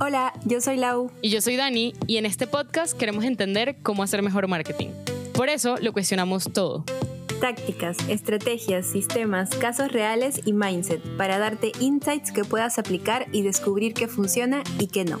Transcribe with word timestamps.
Hola, 0.00 0.32
yo 0.44 0.60
soy 0.60 0.76
Lau. 0.76 1.12
Y 1.22 1.30
yo 1.30 1.40
soy 1.40 1.54
Dani, 1.54 1.94
y 2.08 2.16
en 2.16 2.26
este 2.26 2.48
podcast 2.48 2.98
queremos 2.98 3.24
entender 3.24 3.76
cómo 3.80 4.02
hacer 4.02 4.22
mejor 4.22 4.48
marketing. 4.48 4.88
Por 5.32 5.48
eso 5.48 5.76
lo 5.80 5.92
cuestionamos 5.92 6.52
todo. 6.52 6.84
Tácticas, 7.40 7.96
estrategias, 8.08 8.86
sistemas, 8.86 9.50
casos 9.50 9.92
reales 9.92 10.40
y 10.44 10.52
mindset 10.52 11.00
para 11.16 11.38
darte 11.38 11.70
insights 11.78 12.32
que 12.32 12.42
puedas 12.42 12.80
aplicar 12.80 13.26
y 13.30 13.42
descubrir 13.42 13.94
qué 13.94 14.08
funciona 14.08 14.64
y 14.80 14.88
qué 14.88 15.04
no. 15.04 15.20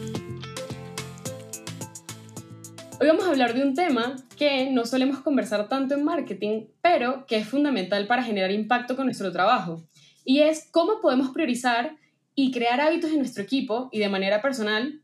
Hoy 3.00 3.06
vamos 3.06 3.26
a 3.26 3.30
hablar 3.30 3.54
de 3.54 3.62
un 3.62 3.74
tema 3.74 4.16
que 4.36 4.70
no 4.72 4.86
solemos 4.86 5.20
conversar 5.20 5.68
tanto 5.68 5.94
en 5.94 6.02
marketing, 6.02 6.64
pero 6.82 7.26
que 7.26 7.36
es 7.36 7.46
fundamental 7.46 8.08
para 8.08 8.24
generar 8.24 8.50
impacto 8.50 8.96
con 8.96 9.04
nuestro 9.06 9.30
trabajo. 9.30 9.84
Y 10.24 10.40
es 10.40 10.66
cómo 10.72 11.00
podemos 11.00 11.30
priorizar 11.30 11.96
y 12.34 12.50
crear 12.50 12.80
hábitos 12.80 13.10
en 13.10 13.18
nuestro 13.18 13.42
equipo 13.42 13.88
y 13.92 13.98
de 13.98 14.08
manera 14.08 14.42
personal 14.42 15.00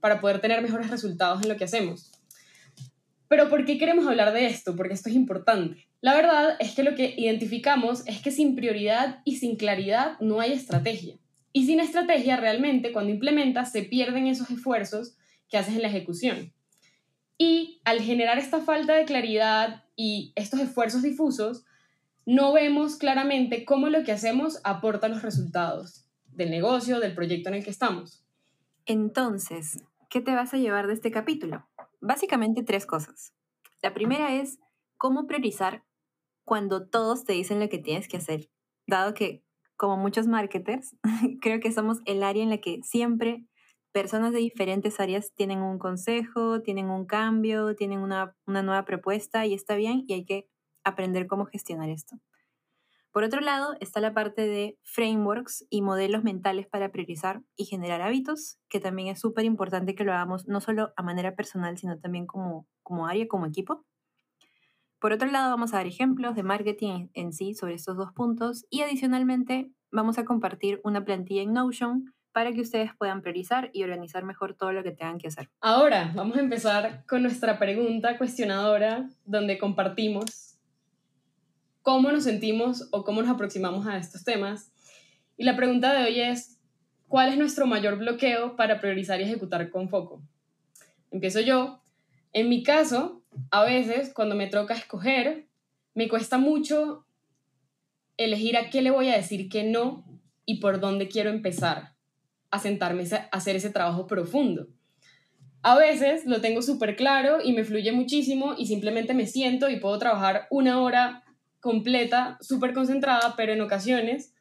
para 0.00 0.20
poder 0.20 0.40
tener 0.40 0.60
mejores 0.60 0.90
resultados 0.90 1.42
en 1.42 1.48
lo 1.48 1.56
que 1.56 1.64
hacemos. 1.64 2.12
Pero 3.28 3.48
¿por 3.48 3.64
qué 3.64 3.78
queremos 3.78 4.06
hablar 4.06 4.32
de 4.32 4.46
esto? 4.46 4.76
Porque 4.76 4.94
esto 4.94 5.08
es 5.08 5.14
importante. 5.14 5.88
La 6.00 6.14
verdad 6.14 6.56
es 6.60 6.72
que 6.74 6.82
lo 6.82 6.94
que 6.94 7.14
identificamos 7.16 8.06
es 8.06 8.20
que 8.20 8.30
sin 8.30 8.54
prioridad 8.54 9.22
y 9.24 9.36
sin 9.36 9.56
claridad 9.56 10.18
no 10.20 10.40
hay 10.40 10.52
estrategia. 10.52 11.16
Y 11.52 11.66
sin 11.66 11.80
estrategia 11.80 12.36
realmente 12.36 12.92
cuando 12.92 13.12
implementas 13.12 13.72
se 13.72 13.82
pierden 13.82 14.26
esos 14.26 14.50
esfuerzos 14.50 15.16
que 15.48 15.56
haces 15.56 15.74
en 15.74 15.82
la 15.82 15.88
ejecución. 15.88 16.52
Y 17.38 17.80
al 17.84 18.00
generar 18.02 18.38
esta 18.38 18.60
falta 18.60 18.94
de 18.94 19.06
claridad 19.06 19.84
y 19.96 20.32
estos 20.36 20.60
esfuerzos 20.60 21.02
difusos, 21.02 21.64
no 22.26 22.52
vemos 22.52 22.96
claramente 22.96 23.64
cómo 23.64 23.88
lo 23.88 24.04
que 24.04 24.12
hacemos 24.12 24.60
aporta 24.64 25.08
los 25.08 25.22
resultados 25.22 26.03
del 26.34 26.50
negocio, 26.50 27.00
del 27.00 27.14
proyecto 27.14 27.48
en 27.48 27.56
el 27.56 27.64
que 27.64 27.70
estamos. 27.70 28.24
Entonces, 28.86 29.78
¿qué 30.10 30.20
te 30.20 30.34
vas 30.34 30.52
a 30.54 30.58
llevar 30.58 30.86
de 30.86 30.94
este 30.94 31.10
capítulo? 31.10 31.66
Básicamente 32.00 32.62
tres 32.62 32.86
cosas. 32.86 33.34
La 33.82 33.94
primera 33.94 34.34
es 34.34 34.58
cómo 34.96 35.26
priorizar 35.26 35.84
cuando 36.44 36.86
todos 36.86 37.24
te 37.24 37.32
dicen 37.32 37.60
lo 37.60 37.68
que 37.68 37.78
tienes 37.78 38.08
que 38.08 38.18
hacer, 38.18 38.50
dado 38.86 39.14
que, 39.14 39.42
como 39.76 39.96
muchos 39.96 40.26
marketers, 40.26 40.96
creo 41.40 41.60
que 41.60 41.72
somos 41.72 41.98
el 42.04 42.22
área 42.22 42.42
en 42.42 42.50
la 42.50 42.58
que 42.58 42.80
siempre 42.82 43.46
personas 43.92 44.32
de 44.32 44.40
diferentes 44.40 44.98
áreas 44.98 45.32
tienen 45.34 45.62
un 45.62 45.78
consejo, 45.78 46.60
tienen 46.62 46.90
un 46.90 47.06
cambio, 47.06 47.76
tienen 47.76 48.00
una, 48.00 48.36
una 48.44 48.62
nueva 48.62 48.84
propuesta 48.84 49.46
y 49.46 49.54
está 49.54 49.76
bien 49.76 50.04
y 50.08 50.14
hay 50.14 50.24
que 50.24 50.48
aprender 50.82 51.26
cómo 51.26 51.46
gestionar 51.46 51.88
esto. 51.88 52.16
Por 53.14 53.22
otro 53.22 53.40
lado, 53.40 53.76
está 53.78 54.00
la 54.00 54.12
parte 54.12 54.44
de 54.48 54.76
frameworks 54.82 55.64
y 55.70 55.82
modelos 55.82 56.24
mentales 56.24 56.66
para 56.66 56.90
priorizar 56.90 57.42
y 57.54 57.64
generar 57.64 58.02
hábitos, 58.02 58.58
que 58.68 58.80
también 58.80 59.06
es 59.06 59.20
súper 59.20 59.44
importante 59.44 59.94
que 59.94 60.02
lo 60.02 60.12
hagamos 60.12 60.48
no 60.48 60.60
solo 60.60 60.92
a 60.96 61.02
manera 61.04 61.36
personal, 61.36 61.78
sino 61.78 61.96
también 61.96 62.26
como, 62.26 62.66
como 62.82 63.06
área, 63.06 63.28
como 63.28 63.46
equipo. 63.46 63.84
Por 64.98 65.12
otro 65.12 65.30
lado, 65.30 65.48
vamos 65.50 65.72
a 65.72 65.76
dar 65.76 65.86
ejemplos 65.86 66.34
de 66.34 66.42
marketing 66.42 67.06
en 67.14 67.32
sí 67.32 67.54
sobre 67.54 67.74
estos 67.74 67.96
dos 67.96 68.12
puntos 68.12 68.66
y 68.68 68.80
adicionalmente 68.80 69.70
vamos 69.92 70.18
a 70.18 70.24
compartir 70.24 70.80
una 70.82 71.04
plantilla 71.04 71.42
en 71.42 71.52
Notion 71.52 72.12
para 72.32 72.52
que 72.52 72.62
ustedes 72.62 72.90
puedan 72.98 73.22
priorizar 73.22 73.70
y 73.72 73.84
organizar 73.84 74.24
mejor 74.24 74.54
todo 74.54 74.72
lo 74.72 74.82
que 74.82 74.90
tengan 74.90 75.18
que 75.18 75.28
hacer. 75.28 75.50
Ahora, 75.60 76.10
vamos 76.16 76.36
a 76.36 76.40
empezar 76.40 77.04
con 77.06 77.22
nuestra 77.22 77.60
pregunta 77.60 78.18
cuestionadora 78.18 79.08
donde 79.24 79.56
compartimos 79.56 80.53
cómo 81.84 82.10
nos 82.10 82.24
sentimos 82.24 82.88
o 82.92 83.04
cómo 83.04 83.20
nos 83.20 83.30
aproximamos 83.30 83.86
a 83.86 83.98
estos 83.98 84.24
temas. 84.24 84.72
Y 85.36 85.44
la 85.44 85.54
pregunta 85.54 85.92
de 85.92 86.04
hoy 86.04 86.18
es, 86.18 86.58
¿cuál 87.08 87.28
es 87.28 87.36
nuestro 87.36 87.66
mayor 87.66 87.98
bloqueo 87.98 88.56
para 88.56 88.80
priorizar 88.80 89.20
y 89.20 89.24
ejecutar 89.24 89.68
con 89.68 89.90
foco? 89.90 90.22
Empiezo 91.10 91.40
yo. 91.40 91.82
En 92.32 92.48
mi 92.48 92.62
caso, 92.62 93.22
a 93.50 93.64
veces 93.64 94.14
cuando 94.14 94.34
me 94.34 94.46
toca 94.46 94.72
escoger, 94.72 95.46
me 95.92 96.08
cuesta 96.08 96.38
mucho 96.38 97.04
elegir 98.16 98.56
a 98.56 98.70
qué 98.70 98.80
le 98.80 98.90
voy 98.90 99.10
a 99.10 99.16
decir 99.16 99.50
que 99.50 99.62
no 99.62 100.06
y 100.46 100.60
por 100.60 100.80
dónde 100.80 101.08
quiero 101.08 101.28
empezar 101.28 101.92
a 102.50 102.60
sentarme 102.60 103.04
a 103.12 103.28
hacer 103.30 103.56
ese 103.56 103.68
trabajo 103.68 104.06
profundo. 104.06 104.68
A 105.60 105.76
veces 105.76 106.24
lo 106.24 106.40
tengo 106.40 106.62
súper 106.62 106.96
claro 106.96 107.40
y 107.44 107.52
me 107.52 107.64
fluye 107.64 107.92
muchísimo 107.92 108.54
y 108.56 108.68
simplemente 108.68 109.12
me 109.12 109.26
siento 109.26 109.68
y 109.68 109.80
puedo 109.80 109.98
trabajar 109.98 110.46
una 110.50 110.80
hora 110.80 111.23
completa, 111.64 112.36
súper 112.42 112.74
concentrada, 112.74 113.36
pero 113.38 113.54
en 113.54 113.62
ocasiones 113.62 114.34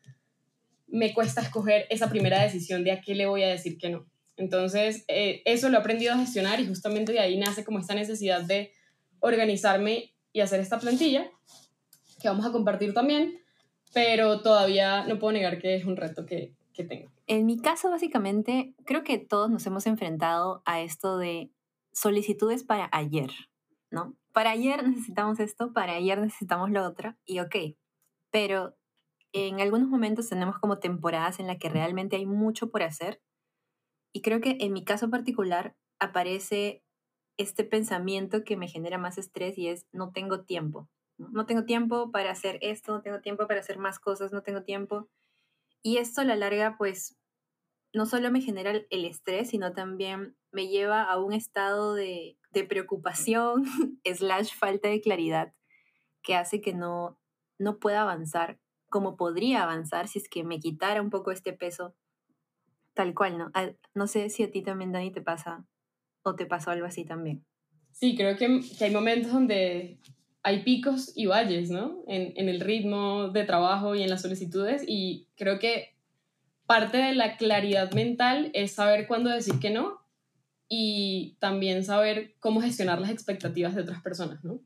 me 0.87 1.13
cuesta 1.13 1.39
escoger 1.39 1.87
esa 1.89 2.09
primera 2.09 2.43
decisión 2.43 2.83
de 2.83 2.91
a 2.91 2.99
qué 2.99 3.15
le 3.15 3.27
voy 3.27 3.43
a 3.43 3.47
decir 3.47 3.77
que 3.77 3.89
no. 3.89 4.05
Entonces, 4.35 5.05
eh, 5.07 5.41
eso 5.45 5.69
lo 5.69 5.77
he 5.77 5.79
aprendido 5.79 6.13
a 6.13 6.17
gestionar 6.17 6.59
y 6.59 6.67
justamente 6.67 7.13
de 7.13 7.21
ahí 7.21 7.37
nace 7.37 7.63
como 7.63 7.79
esta 7.79 7.95
necesidad 7.95 8.41
de 8.41 8.73
organizarme 9.21 10.13
y 10.33 10.41
hacer 10.41 10.59
esta 10.59 10.79
plantilla, 10.79 11.31
que 12.21 12.27
vamos 12.27 12.45
a 12.45 12.51
compartir 12.51 12.93
también, 12.93 13.39
pero 13.93 14.41
todavía 14.41 15.05
no 15.07 15.17
puedo 15.17 15.31
negar 15.31 15.59
que 15.59 15.75
es 15.75 15.85
un 15.85 15.95
reto 15.95 16.25
que, 16.25 16.51
que 16.73 16.83
tengo. 16.83 17.09
En 17.27 17.45
mi 17.45 17.57
caso, 17.57 17.89
básicamente, 17.89 18.73
creo 18.83 19.05
que 19.05 19.17
todos 19.17 19.49
nos 19.49 19.65
hemos 19.65 19.87
enfrentado 19.87 20.61
a 20.65 20.81
esto 20.81 21.17
de 21.17 21.51
solicitudes 21.93 22.65
para 22.65 22.89
ayer, 22.91 23.31
¿no? 23.91 24.17
Para 24.33 24.51
ayer 24.51 24.87
necesitamos 24.87 25.39
esto, 25.39 25.73
para 25.73 25.93
ayer 25.93 26.19
necesitamos 26.19 26.71
lo 26.71 26.85
otro, 26.85 27.15
y 27.25 27.39
ok, 27.39 27.55
pero 28.31 28.75
en 29.33 29.61
algunos 29.61 29.89
momentos 29.89 30.29
tenemos 30.29 30.59
como 30.59 30.79
temporadas 30.79 31.39
en 31.39 31.47
las 31.47 31.57
que 31.57 31.69
realmente 31.69 32.17
hay 32.17 32.25
mucho 32.25 32.69
por 32.71 32.83
hacer, 32.83 33.21
y 34.13 34.21
creo 34.21 34.41
que 34.41 34.57
en 34.59 34.73
mi 34.73 34.83
caso 34.83 35.09
particular 35.09 35.75
aparece 35.99 36.83
este 37.37 37.63
pensamiento 37.63 38.43
que 38.43 38.57
me 38.57 38.67
genera 38.67 38.97
más 38.97 39.17
estrés 39.17 39.57
y 39.57 39.67
es 39.67 39.87
no 39.91 40.11
tengo 40.11 40.41
tiempo. 40.43 40.89
No 41.17 41.45
tengo 41.45 41.65
tiempo 41.65 42.11
para 42.11 42.31
hacer 42.31 42.59
esto, 42.61 42.93
no 42.93 43.01
tengo 43.01 43.21
tiempo 43.21 43.47
para 43.47 43.59
hacer 43.59 43.77
más 43.79 43.99
cosas, 43.99 44.31
no 44.31 44.43
tengo 44.43 44.63
tiempo. 44.63 45.09
Y 45.83 45.97
esto 45.97 46.21
a 46.21 46.25
la 46.25 46.35
larga, 46.35 46.75
pues, 46.77 47.17
no 47.93 48.05
solo 48.05 48.31
me 48.31 48.41
genera 48.41 48.71
el 48.71 49.05
estrés, 49.05 49.49
sino 49.49 49.73
también 49.73 50.35
me 50.51 50.67
lleva 50.67 51.03
a 51.03 51.19
un 51.19 51.33
estado 51.33 51.93
de 51.93 52.37
de 52.53 52.63
preocupación 52.63 53.65
slash 54.05 54.53
falta 54.55 54.87
de 54.87 55.01
claridad 55.01 55.53
que 56.21 56.35
hace 56.35 56.61
que 56.61 56.73
no, 56.73 57.19
no 57.57 57.79
pueda 57.79 58.01
avanzar 58.01 58.59
como 58.89 59.17
podría 59.17 59.63
avanzar 59.63 60.07
si 60.07 60.19
es 60.19 60.29
que 60.29 60.43
me 60.43 60.59
quitara 60.59 61.01
un 61.01 61.09
poco 61.09 61.31
este 61.31 61.51
peso 61.51 61.95
tal 62.93 63.15
cual, 63.15 63.39
¿no? 63.39 63.49
Ah, 63.55 63.71
no 63.95 64.05
sé 64.05 64.29
si 64.29 64.43
a 64.43 64.51
ti 64.51 64.61
también, 64.61 64.91
Dani, 64.91 65.11
te 65.11 65.21
pasa 65.21 65.65
o 66.21 66.35
te 66.35 66.45
pasó 66.45 66.69
algo 66.69 66.85
así 66.85 67.03
también. 67.03 67.43
Sí, 67.91 68.15
creo 68.15 68.37
que, 68.37 68.61
que 68.77 68.85
hay 68.85 68.91
momentos 68.91 69.33
donde 69.33 69.97
hay 70.43 70.63
picos 70.63 71.11
y 71.15 71.25
valles, 71.25 71.71
¿no? 71.71 72.03
En, 72.07 72.33
en 72.35 72.49
el 72.49 72.59
ritmo 72.59 73.29
de 73.29 73.45
trabajo 73.45 73.95
y 73.95 74.03
en 74.03 74.11
las 74.11 74.21
solicitudes 74.21 74.83
y 74.87 75.27
creo 75.35 75.57
que 75.57 75.92
parte 76.65 76.97
de 76.97 77.13
la 77.13 77.37
claridad 77.37 77.91
mental 77.93 78.51
es 78.53 78.73
saber 78.73 79.07
cuándo 79.07 79.29
decir 79.29 79.59
que 79.59 79.69
no 79.69 80.01
y 80.69 81.37
también 81.39 81.83
saber 81.83 82.35
cómo 82.39 82.61
gestionar 82.61 82.99
las 82.99 83.11
expectativas 83.11 83.75
de 83.75 83.81
otras 83.81 84.01
personas, 84.01 84.43
¿no? 84.43 84.59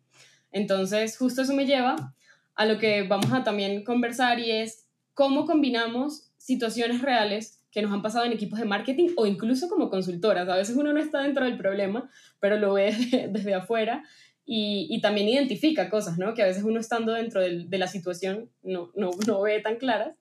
Entonces, 0.51 1.17
justo 1.17 1.41
eso 1.41 1.53
me 1.53 1.65
lleva 1.65 2.15
a 2.55 2.65
lo 2.65 2.79
que 2.79 3.03
vamos 3.03 3.31
a 3.33 3.43
también 3.43 3.83
conversar 3.83 4.39
y 4.39 4.51
es 4.51 4.87
cómo 5.13 5.45
combinamos 5.45 6.31
situaciones 6.37 7.01
reales 7.01 7.61
que 7.71 7.81
nos 7.81 7.91
han 7.91 8.01
pasado 8.01 8.25
en 8.25 8.31
equipos 8.31 8.59
de 8.59 8.65
marketing 8.65 9.09
o 9.17 9.27
incluso 9.27 9.69
como 9.69 9.89
consultoras. 9.89 10.47
A 10.49 10.55
veces 10.55 10.75
uno 10.75 10.93
no 10.93 10.99
está 10.99 11.21
dentro 11.21 11.45
del 11.45 11.57
problema, 11.57 12.09
pero 12.39 12.57
lo 12.57 12.73
ve 12.73 12.91
desde 13.29 13.53
afuera 13.53 14.03
y, 14.49 14.99
también 15.01 15.27
identifica 15.27 15.89
cosas, 15.89 16.17
¿no? 16.17 16.33
Que 16.33 16.41
a 16.41 16.45
veces 16.45 16.63
uno 16.63 16.79
estando 16.79 17.13
dentro 17.13 17.41
de 17.41 17.77
la 17.77 17.87
situación 17.87 18.49
no, 18.63 18.91
no, 18.95 19.11
no, 19.27 19.41
ve 19.41 19.59
tan 19.59 19.75
claras. 19.75 20.15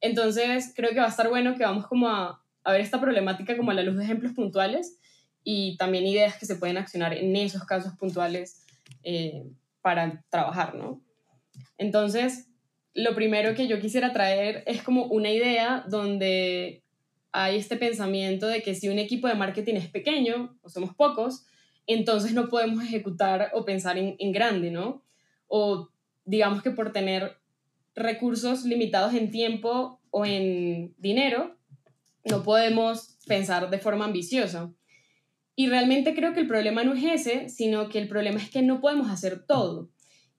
Entonces, 0.00 0.72
creo 0.74 0.90
que 0.90 1.00
va 1.00 1.06
a 1.06 1.10
estar 1.10 1.28
bueno 1.28 1.56
que 1.56 1.64
vamos 1.64 1.86
como 1.86 2.08
a, 2.08 2.42
a 2.66 2.72
ver 2.72 2.80
esta 2.80 3.00
problemática 3.00 3.56
como 3.56 3.70
a 3.70 3.74
la 3.74 3.82
luz 3.82 3.96
de 3.96 4.04
ejemplos 4.04 4.32
puntuales 4.32 4.98
y 5.44 5.76
también 5.76 6.04
ideas 6.04 6.36
que 6.36 6.44
se 6.44 6.56
pueden 6.56 6.76
accionar 6.76 7.14
en 7.14 7.34
esos 7.36 7.64
casos 7.64 7.92
puntuales 7.94 8.66
eh, 9.04 9.44
para 9.80 10.24
trabajar, 10.28 10.74
¿no? 10.74 11.00
Entonces, 11.78 12.48
lo 12.92 13.14
primero 13.14 13.54
que 13.54 13.68
yo 13.68 13.80
quisiera 13.80 14.12
traer 14.12 14.64
es 14.66 14.82
como 14.82 15.04
una 15.04 15.30
idea 15.30 15.84
donde 15.88 16.82
hay 17.30 17.56
este 17.56 17.76
pensamiento 17.76 18.48
de 18.48 18.62
que 18.62 18.74
si 18.74 18.88
un 18.88 18.98
equipo 18.98 19.28
de 19.28 19.36
marketing 19.36 19.76
es 19.76 19.88
pequeño 19.88 20.58
o 20.62 20.68
somos 20.68 20.92
pocos, 20.92 21.46
entonces 21.86 22.34
no 22.34 22.48
podemos 22.48 22.82
ejecutar 22.82 23.52
o 23.54 23.64
pensar 23.64 23.98
en, 23.98 24.16
en 24.18 24.32
grande, 24.32 24.72
¿no? 24.72 25.04
O 25.46 25.90
digamos 26.24 26.62
que 26.62 26.72
por 26.72 26.92
tener 26.92 27.36
recursos 27.94 28.64
limitados 28.64 29.14
en 29.14 29.30
tiempo 29.30 29.95
o 30.18 30.24
en 30.24 30.94
dinero, 30.96 31.58
no 32.24 32.42
podemos 32.42 33.18
pensar 33.26 33.68
de 33.68 33.76
forma 33.76 34.06
ambiciosa. 34.06 34.72
Y 35.54 35.68
realmente 35.68 36.14
creo 36.14 36.32
que 36.32 36.40
el 36.40 36.46
problema 36.46 36.84
no 36.84 36.94
es 36.94 37.04
ese, 37.04 37.50
sino 37.50 37.90
que 37.90 37.98
el 37.98 38.08
problema 38.08 38.38
es 38.38 38.48
que 38.48 38.62
no 38.62 38.80
podemos 38.80 39.10
hacer 39.10 39.44
todo. 39.44 39.90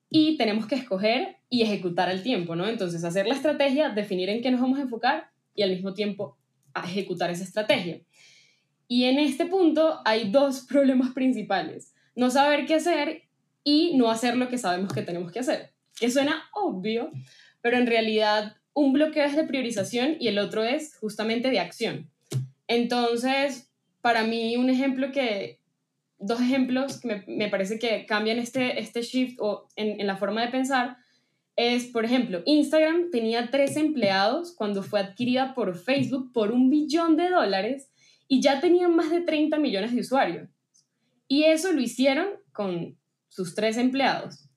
Y 0.10 0.36
tenemos 0.36 0.66
que 0.66 0.74
escoger 0.74 1.36
y 1.48 1.62
ejecutar 1.62 2.10
al 2.10 2.24
tiempo, 2.24 2.56
¿no? 2.56 2.68
Entonces, 2.68 3.04
hacer 3.04 3.28
la 3.28 3.36
estrategia, 3.36 3.90
definir 3.90 4.30
en 4.30 4.42
qué 4.42 4.50
nos 4.50 4.62
vamos 4.62 4.80
a 4.80 4.82
enfocar 4.82 5.30
y 5.54 5.62
al 5.62 5.70
mismo 5.70 5.94
tiempo 5.94 6.40
ejecutar 6.84 7.30
esa 7.30 7.44
estrategia. 7.44 8.02
Y 8.88 9.04
en 9.04 9.20
este 9.20 9.46
punto 9.46 10.00
hay 10.06 10.32
dos 10.32 10.62
problemas 10.68 11.12
principales. 11.14 11.94
No 12.16 12.32
saber 12.32 12.66
qué 12.66 12.74
hacer 12.74 13.26
y 13.64 13.96
no 13.96 14.10
hacer 14.10 14.38
lo 14.38 14.50
que 14.50 14.58
sabemos 14.58 14.92
que 14.92 15.04
tenemos 15.04 15.32
que 15.32 15.42
hacer. 15.42 15.74
Que 16.00 16.10
suena 16.10 16.46
obvio, 16.56 17.12
pero 17.62 17.78
en 17.78 17.86
realidad 17.86 18.56
un 18.78 18.94
bloqueo 18.94 19.26
es 19.26 19.36
de 19.36 19.44
priorización 19.44 20.18
y 20.20 20.28
el 20.28 20.38
otro 20.38 20.64
es 20.64 20.96
justamente 20.98 21.50
de 21.50 21.60
acción. 21.60 22.12
Entonces, 22.68 23.72
para 24.02 24.24
mí 24.24 24.56
un 24.56 24.70
ejemplo 24.70 25.12
que, 25.12 25.60
dos 26.20 26.40
ejemplos 26.42 27.02
que 27.02 27.24
me, 27.26 27.48
parece 27.50 27.80
que 27.80 28.06
cambian 28.06 28.38
este, 28.38 28.80
este 28.80 29.02
shift 29.02 29.40
o 29.40 29.68
en, 29.76 30.00
en 30.00 30.06
la 30.06 30.18
forma 30.18 30.42
de 30.42 30.50
pensar 30.50 30.98
es, 31.56 31.86
por 31.86 32.06
ejemplo, 32.06 32.44
Instagram 32.46 33.10
tenía 33.10 33.50
tres 33.50 33.78
empleados 33.78 34.54
cuando 34.56 34.84
fue 34.84 35.00
adquirida 35.00 35.56
por 35.56 35.76
Facebook 35.76 36.32
por 36.32 36.52
un 36.52 36.70
billón 36.70 37.18
de 37.18 37.30
dólares 37.30 37.90
y 38.28 38.42
ya 38.42 38.62
tenían 38.62 38.96
más 38.96 39.10
de 39.10 39.22
30 39.22 39.58
millones 39.58 39.96
de 39.96 40.02
usuarios. 40.02 40.50
Y 41.28 41.46
eso 41.46 41.72
lo 41.72 41.82
hicieron 41.82 42.28
con 42.54 42.96
sus 43.28 43.56
tres 43.56 43.78
empleados. 43.78 44.48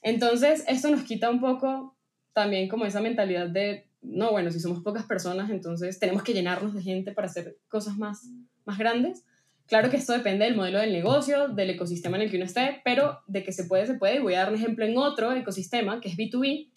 Entonces, 0.00 0.62
esto 0.68 0.90
nos 0.90 1.02
quita 1.02 1.28
un 1.28 1.40
poco 1.40 1.93
también 2.34 2.68
como 2.68 2.84
esa 2.84 3.00
mentalidad 3.00 3.48
de, 3.48 3.86
no, 4.02 4.32
bueno, 4.32 4.50
si 4.50 4.60
somos 4.60 4.82
pocas 4.82 5.06
personas, 5.06 5.50
entonces 5.50 5.98
tenemos 5.98 6.22
que 6.22 6.34
llenarnos 6.34 6.74
de 6.74 6.82
gente 6.82 7.12
para 7.12 7.28
hacer 7.28 7.56
cosas 7.68 7.96
más, 7.96 8.28
más 8.66 8.76
grandes. 8.76 9.24
Claro 9.66 9.88
que 9.88 9.96
esto 9.96 10.12
depende 10.12 10.44
del 10.44 10.56
modelo 10.56 10.78
del 10.78 10.92
negocio, 10.92 11.48
del 11.48 11.70
ecosistema 11.70 12.16
en 12.16 12.24
el 12.24 12.30
que 12.30 12.36
uno 12.36 12.44
esté, 12.44 12.82
pero 12.84 13.20
de 13.26 13.42
que 13.42 13.52
se 13.52 13.64
puede, 13.64 13.86
se 13.86 13.94
puede. 13.94 14.16
Y 14.16 14.18
voy 14.18 14.34
a 14.34 14.40
dar 14.40 14.50
un 14.50 14.56
ejemplo 14.56 14.84
en 14.84 14.98
otro 14.98 15.32
ecosistema 15.32 16.00
que 16.00 16.10
es 16.10 16.16
B2B 16.16 16.68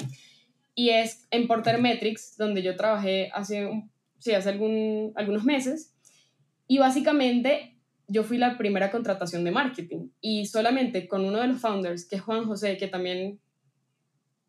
y 0.74 0.90
es 0.92 1.28
en 1.32 1.48
Porter 1.48 1.82
Metrics, 1.82 2.38
donde 2.38 2.62
yo 2.62 2.78
trabajé 2.78 3.30
hace, 3.34 3.90
sí, 4.20 4.34
hace 4.34 4.50
algún, 4.50 5.12
algunos 5.16 5.44
meses. 5.44 5.94
Y 6.68 6.78
básicamente 6.78 7.76
yo 8.08 8.24
fui 8.24 8.38
la 8.38 8.58
primera 8.58 8.90
contratación 8.90 9.44
de 9.44 9.52
marketing 9.52 10.10
y 10.22 10.46
solamente 10.46 11.08
con 11.08 11.26
uno 11.26 11.40
de 11.40 11.48
los 11.48 11.60
founders, 11.60 12.08
que 12.08 12.18
es 12.18 12.22
Juan 12.22 12.46
José, 12.46 12.78
que 12.78 12.88
también 12.88 13.40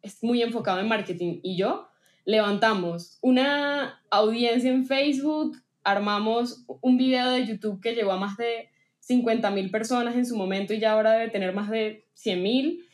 es 0.02 0.22
muy 0.22 0.42
enfocado 0.42 0.80
en 0.80 0.88
marketing, 0.88 1.40
y 1.42 1.56
yo 1.56 1.88
levantamos 2.24 3.18
una 3.22 4.02
audiencia 4.10 4.70
en 4.70 4.86
Facebook, 4.86 5.56
armamos 5.82 6.64
un 6.82 6.98
video 6.98 7.30
de 7.30 7.46
YouTube 7.46 7.80
que 7.80 7.94
llegó 7.94 8.12
a 8.12 8.18
más 8.18 8.36
de 8.36 8.68
50 9.00 9.50
mil 9.50 9.70
personas 9.70 10.14
en 10.16 10.26
su 10.26 10.36
momento 10.36 10.74
y 10.74 10.80
ya 10.80 10.92
ahora 10.92 11.12
debe 11.12 11.30
tener 11.30 11.54
más 11.54 11.70
de 11.70 12.04
100 12.14 12.42
mil 12.42 12.84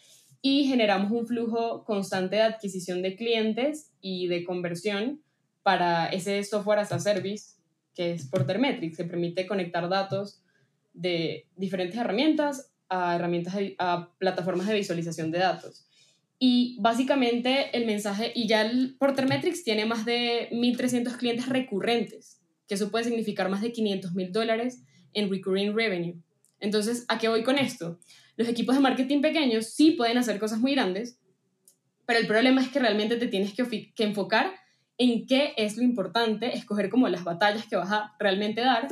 y 0.41 0.67
generamos 0.67 1.11
un 1.11 1.27
flujo 1.27 1.85
constante 1.85 2.37
de 2.37 2.43
adquisición 2.43 3.03
de 3.03 3.17
clientes 3.17 3.91
y 4.01 4.29
de 4.29 4.45
conversión 4.45 5.23
para 5.65 6.07
ese 6.07 6.45
software 6.45 6.79
as 6.79 6.93
a 6.93 7.01
service 7.01 7.57
que 7.95 8.13
es 8.13 8.27
Portermetrics, 8.27 8.97
que 8.97 9.05
permite 9.05 9.47
conectar 9.47 9.89
datos 9.89 10.43
de 10.93 11.47
diferentes 11.57 11.99
herramientas 11.99 12.71
a 12.89 13.17
herramientas 13.17 13.55
a 13.79 14.11
plataformas 14.19 14.69
de 14.69 14.75
visualización 14.75 15.31
de 15.31 15.39
datos. 15.39 15.87
Y 16.47 16.77
básicamente 16.79 17.75
el 17.75 17.87
mensaje, 17.87 18.31
y 18.35 18.47
ya 18.47 18.61
el 18.61 18.97
Portermetrics 18.99 19.65
tiene 19.65 19.87
más 19.87 20.05
de 20.05 20.51
1.300 20.53 21.17
clientes 21.17 21.49
recurrentes 21.49 22.43
que 22.69 22.75
eso 22.75 22.91
puede 22.91 23.07
significar 23.07 23.49
más 23.49 23.63
de 23.63 23.73
500 23.73 24.13
mil 24.13 24.31
dólares 24.31 24.83
en 25.15 25.31
recurring 25.31 25.75
revenue. 25.75 26.21
Entonces, 26.61 27.07
¿a 27.09 27.17
qué 27.17 27.29
voy 27.29 27.45
con 27.45 27.57
esto? 27.57 27.99
Los 28.37 28.47
equipos 28.47 28.75
de 28.75 28.83
marketing 28.83 29.23
pequeños 29.23 29.71
sí 29.71 29.93
pueden 29.93 30.19
hacer 30.19 30.39
cosas 30.39 30.61
muy 30.61 30.73
grandes, 30.73 31.19
pero 32.05 32.19
el 32.19 32.27
problema 32.27 32.61
es 32.61 32.69
que 32.69 32.79
realmente 32.79 33.17
te 33.17 33.29
tienes 33.29 33.55
que, 33.55 33.95
que 33.95 34.05
enfocar 34.05 34.53
en 34.99 35.27
qué 35.27 35.55
es 35.57 35.79
lo 35.79 35.83
importante, 35.83 36.55
escoger 36.55 36.91
como 36.91 37.09
las 37.09 37.25
batallas 37.25 37.67
que 37.67 37.77
vas 37.77 37.91
a 37.91 38.13
realmente 38.19 38.61
dar. 38.61 38.89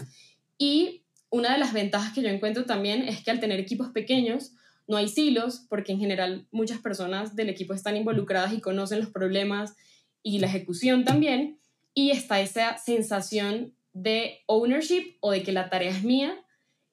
Y 0.56 1.04
una 1.28 1.52
de 1.52 1.58
las 1.58 1.75
ventajas 1.75 2.14
que 2.14 2.22
yo 2.22 2.31
encuentro 2.31 2.64
también 2.64 3.02
es 3.02 3.22
que 3.22 3.31
al 3.31 3.40
tener 3.40 3.60
equipos 3.60 3.90
pequeños, 3.90 4.52
no 4.87 4.96
hay 4.96 5.08
silos, 5.08 5.67
porque 5.69 5.93
en 5.93 5.99
general 5.99 6.46
muchas 6.50 6.79
personas 6.79 7.37
del 7.37 7.49
equipo 7.49 7.75
están 7.75 7.96
involucradas 7.96 8.52
y 8.52 8.61
conocen 8.61 9.00
los 9.00 9.11
problemas 9.11 9.75
y 10.23 10.38
la 10.38 10.46
ejecución 10.46 11.05
también 11.05 11.58
y 11.94 12.11
está 12.11 12.40
esa 12.40 12.79
sensación 12.79 13.75
de 13.93 14.40
ownership 14.46 15.17
o 15.20 15.32
de 15.32 15.43
que 15.43 15.52
la 15.52 15.69
tarea 15.69 15.90
es 15.90 16.02
mía 16.02 16.34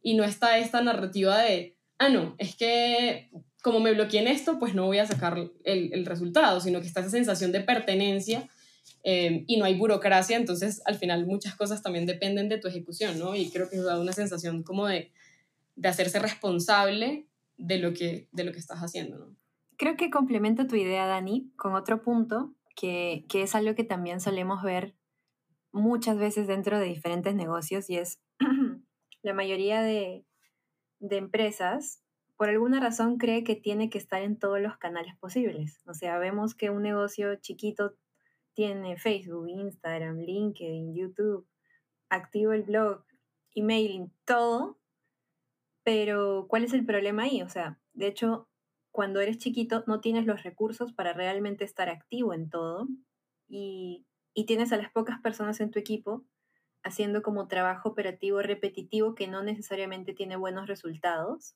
y 0.01 0.15
no 0.15 0.23
está 0.23 0.57
esta 0.57 0.81
narrativa 0.81 1.39
de, 1.39 1.75
ah, 1.97 2.09
no, 2.09 2.35
es 2.37 2.55
que 2.55 3.29
como 3.61 3.79
me 3.79 3.93
bloqueé 3.93 4.21
en 4.21 4.27
esto, 4.27 4.57
pues 4.59 4.73
no 4.73 4.85
voy 4.85 4.99
a 4.99 5.05
sacar 5.05 5.37
el, 5.63 5.93
el 5.93 6.05
resultado, 6.05 6.61
sino 6.61 6.79
que 6.79 6.87
está 6.87 7.01
esa 7.01 7.09
sensación 7.09 7.51
de 7.51 7.61
pertenencia 7.61 8.47
eh, 9.03 9.43
y 9.47 9.57
no 9.57 9.65
hay 9.65 9.75
burocracia, 9.75 10.35
entonces 10.35 10.81
al 10.85 10.97
final 10.97 11.25
muchas 11.25 11.55
cosas 11.55 11.81
también 11.81 12.05
dependen 12.05 12.49
de 12.49 12.57
tu 12.57 12.67
ejecución, 12.67 13.17
¿no? 13.17 13.35
Y 13.35 13.49
creo 13.49 13.69
que 13.69 13.77
da 13.77 13.99
una 13.99 14.13
sensación 14.13 14.63
como 14.63 14.87
de, 14.87 15.11
de 15.75 15.89
hacerse 15.89 16.19
responsable 16.19 17.25
de 17.59 17.77
lo, 17.77 17.93
que, 17.93 18.27
de 18.31 18.43
lo 18.43 18.51
que 18.51 18.59
estás 18.59 18.79
haciendo. 18.79 19.35
Creo 19.77 19.95
que 19.95 20.09
complemento 20.09 20.65
tu 20.65 20.75
idea, 20.75 21.05
Dani, 21.05 21.51
con 21.55 21.75
otro 21.75 22.01
punto 22.01 22.55
que, 22.75 23.25
es 23.33 23.55
algo 23.55 23.75
que 23.75 23.83
también 23.83 24.19
solemos 24.19 24.63
ver 24.63 24.95
muchas 25.71 26.17
veces 26.17 26.47
dentro 26.47 26.79
de 26.79 26.85
diferentes 26.85 27.35
negocios 27.35 27.89
y 27.89 27.97
es 27.97 28.19
la 29.21 29.33
mayoría 29.33 29.81
de, 29.81 30.25
de 30.99 31.17
empresas 31.17 32.01
por 32.37 32.49
alguna 32.49 32.79
razón 32.79 33.17
cree 33.17 33.43
que 33.43 33.57
tiene 33.57 33.89
que 33.89 33.97
estar 33.97 34.21
en 34.21 34.39
todos 34.39 34.61
los 34.61 34.77
canales 34.77 35.13
posibles. 35.17 35.81
O 35.85 35.93
sea, 35.93 36.17
vemos 36.19 36.55
que 36.55 36.69
un 36.69 36.83
negocio 36.83 37.35
chiquito 37.35 37.95
tiene 38.53 38.97
Facebook, 38.97 39.49
Instagram, 39.49 40.19
LinkedIn, 40.19 40.95
YouTube, 40.95 41.45
activo 42.09 42.53
el 42.53 42.63
blog, 42.63 43.03
emailing, 43.53 44.13
todo, 44.23 44.78
pero 45.89 46.45
¿cuál 46.47 46.63
es 46.63 46.73
el 46.73 46.85
problema 46.85 47.23
ahí? 47.23 47.41
O 47.41 47.49
sea, 47.49 47.79
de 47.93 48.05
hecho, 48.05 48.47
cuando 48.91 49.21
eres 49.21 49.39
chiquito 49.39 49.83
no 49.87 50.01
tienes 50.01 50.27
los 50.27 50.43
recursos 50.43 50.93
para 50.93 51.13
realmente 51.13 51.63
estar 51.63 51.89
activo 51.89 52.31
en 52.31 52.47
todo 52.47 52.87
y, 53.47 54.05
tienes 54.45 54.71
a 54.71 54.77
las 54.77 54.91
pocas 54.91 55.19
personas 55.19 55.59
en 55.59 55.71
tu 55.71 55.79
equipo 55.79 56.23
haciendo 56.83 57.23
como 57.23 57.47
trabajo 57.47 57.89
operativo 57.89 58.41
repetitivo 58.43 59.15
que 59.15 59.27
no 59.27 59.41
necesariamente 59.41 60.13
tiene 60.13 60.35
buenos 60.35 60.67
resultados. 60.67 61.55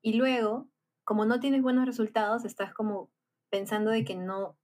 Y 0.00 0.14
luego, 0.14 0.70
como 1.04 1.26
no 1.26 1.38
tienes 1.38 1.60
buenos 1.60 1.84
resultados, 1.84 2.46
estás 2.46 2.72
como 2.72 3.10
pensando 3.50 3.90
de 3.90 4.04
que 4.06 4.16
no, 4.16 4.56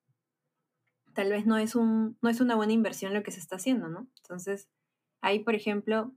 tal 1.12 1.28
vez 1.28 1.44
no 1.44 1.58
es, 1.58 1.74
un, 1.74 2.16
no 2.22 2.30
es 2.30 2.40
una 2.40 2.56
buena 2.56 2.72
inversión 2.72 3.12
lo 3.12 3.22
que 3.22 3.30
se 3.30 3.40
está 3.40 3.56
haciendo, 3.56 3.88
¿no? 3.88 4.08
Entonces, 4.22 4.70
ahí, 5.20 5.40
por 5.40 5.54
ejemplo, 5.54 6.12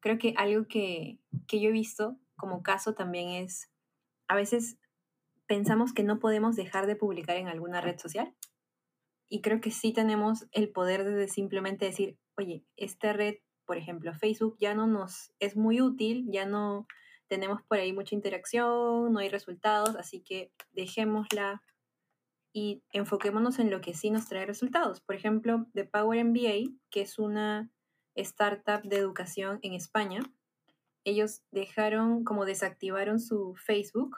creo 0.00 0.18
que 0.18 0.34
algo 0.36 0.68
que, 0.68 1.18
que 1.48 1.60
yo 1.60 1.70
he 1.70 1.72
visto 1.72 2.16
como 2.38 2.62
caso 2.62 2.94
también 2.94 3.28
es, 3.28 3.70
a 4.28 4.34
veces 4.34 4.78
pensamos 5.46 5.92
que 5.92 6.04
no 6.04 6.18
podemos 6.18 6.56
dejar 6.56 6.86
de 6.86 6.96
publicar 6.96 7.36
en 7.36 7.48
alguna 7.48 7.82
red 7.82 7.98
social. 7.98 8.34
Y 9.28 9.42
creo 9.42 9.60
que 9.60 9.70
sí 9.70 9.92
tenemos 9.92 10.46
el 10.52 10.70
poder 10.70 11.04
de 11.04 11.28
simplemente 11.28 11.84
decir, 11.84 12.16
oye, 12.38 12.64
esta 12.76 13.12
red, 13.12 13.34
por 13.66 13.76
ejemplo, 13.76 14.14
Facebook 14.14 14.56
ya 14.58 14.74
no 14.74 14.86
nos 14.86 15.32
es 15.38 15.56
muy 15.56 15.82
útil, 15.82 16.26
ya 16.30 16.46
no 16.46 16.86
tenemos 17.28 17.60
por 17.62 17.78
ahí 17.78 17.92
mucha 17.92 18.14
interacción, 18.14 19.12
no 19.12 19.18
hay 19.18 19.28
resultados, 19.28 19.96
así 19.96 20.22
que 20.22 20.50
dejémosla 20.72 21.62
y 22.54 22.82
enfoquémonos 22.92 23.58
en 23.58 23.70
lo 23.70 23.80
que 23.80 23.92
sí 23.94 24.10
nos 24.10 24.28
trae 24.28 24.46
resultados. 24.46 25.00
Por 25.02 25.14
ejemplo, 25.14 25.66
The 25.74 25.84
Power 25.84 26.24
MBA, 26.24 26.72
que 26.90 27.02
es 27.02 27.18
una 27.18 27.70
startup 28.14 28.82
de 28.82 28.96
educación 28.96 29.58
en 29.62 29.74
España, 29.74 30.20
ellos 31.04 31.42
dejaron 31.50 32.24
como 32.24 32.44
desactivaron 32.44 33.20
su 33.20 33.54
Facebook 33.56 34.16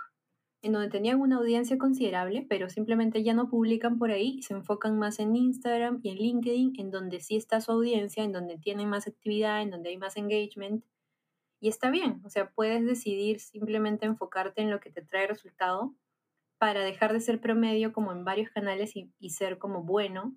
en 0.62 0.72
donde 0.72 0.90
tenían 0.90 1.20
una 1.20 1.36
audiencia 1.36 1.78
considerable, 1.78 2.46
pero 2.48 2.68
simplemente 2.68 3.22
ya 3.22 3.32
no 3.32 3.48
publican 3.48 3.98
por 3.98 4.10
ahí 4.10 4.36
y 4.38 4.42
se 4.42 4.54
enfocan 4.54 4.98
más 4.98 5.18
en 5.18 5.34
Instagram 5.34 6.00
y 6.02 6.10
en 6.10 6.16
LinkedIn, 6.16 6.72
en 6.78 6.90
donde 6.90 7.20
sí 7.20 7.36
está 7.36 7.60
su 7.60 7.72
audiencia, 7.72 8.24
en 8.24 8.32
donde 8.32 8.58
tienen 8.58 8.88
más 8.88 9.06
actividad, 9.06 9.62
en 9.62 9.70
donde 9.70 9.90
hay 9.90 9.96
más 9.96 10.16
engagement. 10.16 10.84
Y 11.60 11.68
está 11.68 11.90
bien, 11.90 12.20
o 12.24 12.30
sea, 12.30 12.50
puedes 12.50 12.84
decidir 12.84 13.40
simplemente 13.40 14.06
enfocarte 14.06 14.62
en 14.62 14.70
lo 14.70 14.80
que 14.80 14.90
te 14.90 15.02
trae 15.02 15.26
resultado 15.26 15.94
para 16.58 16.80
dejar 16.84 17.12
de 17.14 17.20
ser 17.20 17.40
promedio 17.40 17.92
como 17.92 18.12
en 18.12 18.24
varios 18.24 18.50
canales 18.50 18.92
y, 18.94 19.30
ser 19.30 19.58
como 19.58 19.82
bueno 19.82 20.36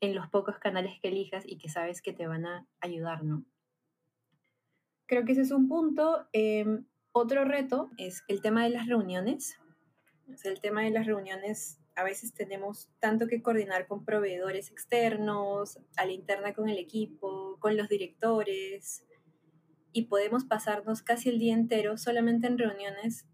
en 0.00 0.14
los 0.14 0.28
pocos 0.28 0.58
canales 0.58 0.98
que 1.00 1.08
elijas 1.08 1.44
y 1.46 1.58
que 1.58 1.68
sabes 1.68 2.02
que 2.02 2.12
te 2.12 2.26
van 2.26 2.46
a 2.46 2.66
ayudar, 2.80 3.22
¿no? 3.22 3.44
Creo 5.06 5.24
que 5.24 5.32
ese 5.32 5.42
es 5.42 5.50
un 5.50 5.68
punto. 5.68 6.26
Em, 6.32 6.86
otro 7.12 7.44
reto 7.44 7.90
es 7.98 8.22
el 8.28 8.40
tema 8.40 8.64
de 8.64 8.70
las 8.70 8.86
reuniones. 8.86 9.58
el 10.44 10.60
tema 10.60 10.82
de 10.82 10.90
las 10.90 11.06
reuniones, 11.06 11.78
a 11.94 12.02
veces 12.02 12.32
tenemos 12.32 12.90
tanto 12.98 13.26
que 13.26 13.42
coordinar 13.42 13.86
con 13.86 14.04
proveedores 14.04 14.70
externos, 14.70 15.78
a 15.96 16.06
la 16.06 16.12
interna 16.12 16.54
con 16.54 16.70
el 16.70 16.78
equipo, 16.78 17.58
con 17.60 17.76
los 17.76 17.88
directores, 17.88 19.06
y 19.92 20.06
podemos 20.06 20.44
pasarnos 20.44 21.02
casi 21.02 21.28
el 21.28 21.38
día 21.38 21.54
entero 21.54 21.96
solamente 21.96 22.46
en 22.46 22.58
reuniones 22.58 23.26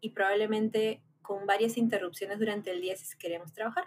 y 0.00 0.10
probablemente 0.10 1.02
con 1.22 1.46
varias 1.46 1.76
interrupciones 1.76 2.38
durante 2.38 2.72
el 2.72 2.80
día 2.80 2.96
si 2.96 3.16
queremos 3.18 3.52
trabajar. 3.52 3.84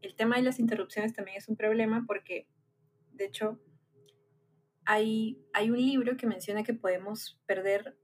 El 0.00 0.14
tema 0.14 0.36
de 0.36 0.42
las 0.42 0.58
interrupciones 0.58 1.12
también 1.12 1.36
es 1.36 1.48
un 1.48 1.56
problema 1.56 2.04
porque, 2.06 2.46
de 3.12 3.26
hecho, 3.26 3.60
hay, 4.90 5.38
hay 5.52 5.70
un 5.70 5.76
libro 5.76 6.16
que 6.16 6.26
menciona 6.26 6.64
que 6.64 6.72
podemos 6.72 7.38
perder, 7.44 7.98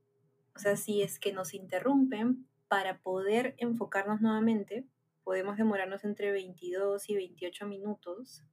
o 0.55 0.59
sea, 0.59 0.77
si 0.77 1.01
es 1.01 1.19
que 1.19 1.33
nos 1.33 1.55
interrumpen, 1.55 2.47
para 2.69 3.01
poder 3.01 3.55
enfocarnos 3.57 4.21
nuevamente, 4.21 4.87
podemos 5.23 5.57
demorarnos 5.57 6.05
entre 6.05 6.31
22 6.31 7.09
y 7.09 7.15
28 7.15 7.67
minutos. 7.67 8.45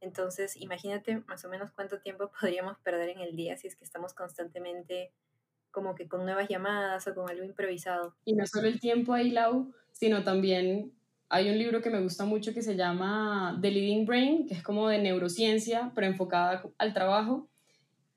Entonces, 0.00 0.56
imagínate 0.56 1.20
más 1.28 1.44
o 1.44 1.48
menos 1.48 1.70
cuánto 1.70 2.00
tiempo 2.00 2.28
podríamos 2.40 2.76
perder 2.80 3.10
en 3.10 3.20
el 3.20 3.36
día 3.36 3.56
si 3.56 3.68
es 3.68 3.76
que 3.76 3.84
estamos 3.84 4.14
constantemente 4.14 5.12
como 5.70 5.94
que 5.94 6.08
con 6.08 6.24
nuevas 6.24 6.48
llamadas 6.48 7.06
o 7.06 7.14
con 7.14 7.30
algo 7.30 7.44
improvisado. 7.44 8.16
Y 8.24 8.34
no 8.34 8.46
solo 8.46 8.66
el 8.66 8.80
tiempo 8.80 9.12
ahí, 9.12 9.30
Lau, 9.30 9.72
sino 9.92 10.24
también 10.24 10.92
hay 11.30 11.50
un 11.50 11.58
libro 11.58 11.82
que 11.82 11.90
me 11.90 12.00
gusta 12.00 12.24
mucho 12.24 12.54
que 12.54 12.62
se 12.62 12.76
llama 12.76 13.58
The 13.60 13.70
Leading 13.70 14.06
Brain, 14.06 14.46
que 14.46 14.54
es 14.54 14.62
como 14.62 14.88
de 14.88 14.98
neurociencia, 14.98 15.92
pero 15.94 16.06
enfocada 16.06 16.62
al 16.78 16.94
trabajo. 16.94 17.48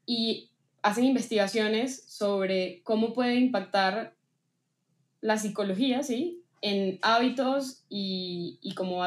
Y 0.05 0.51
hacen 0.81 1.03
investigaciones 1.03 2.03
sobre 2.07 2.81
cómo 2.83 3.13
puede 3.13 3.35
impactar 3.35 4.15
la 5.19 5.37
psicología, 5.37 6.03
¿sí? 6.03 6.43
En 6.61 6.99
hábitos 7.01 7.83
y, 7.89 8.59
y 8.61 8.73
como 8.75 9.03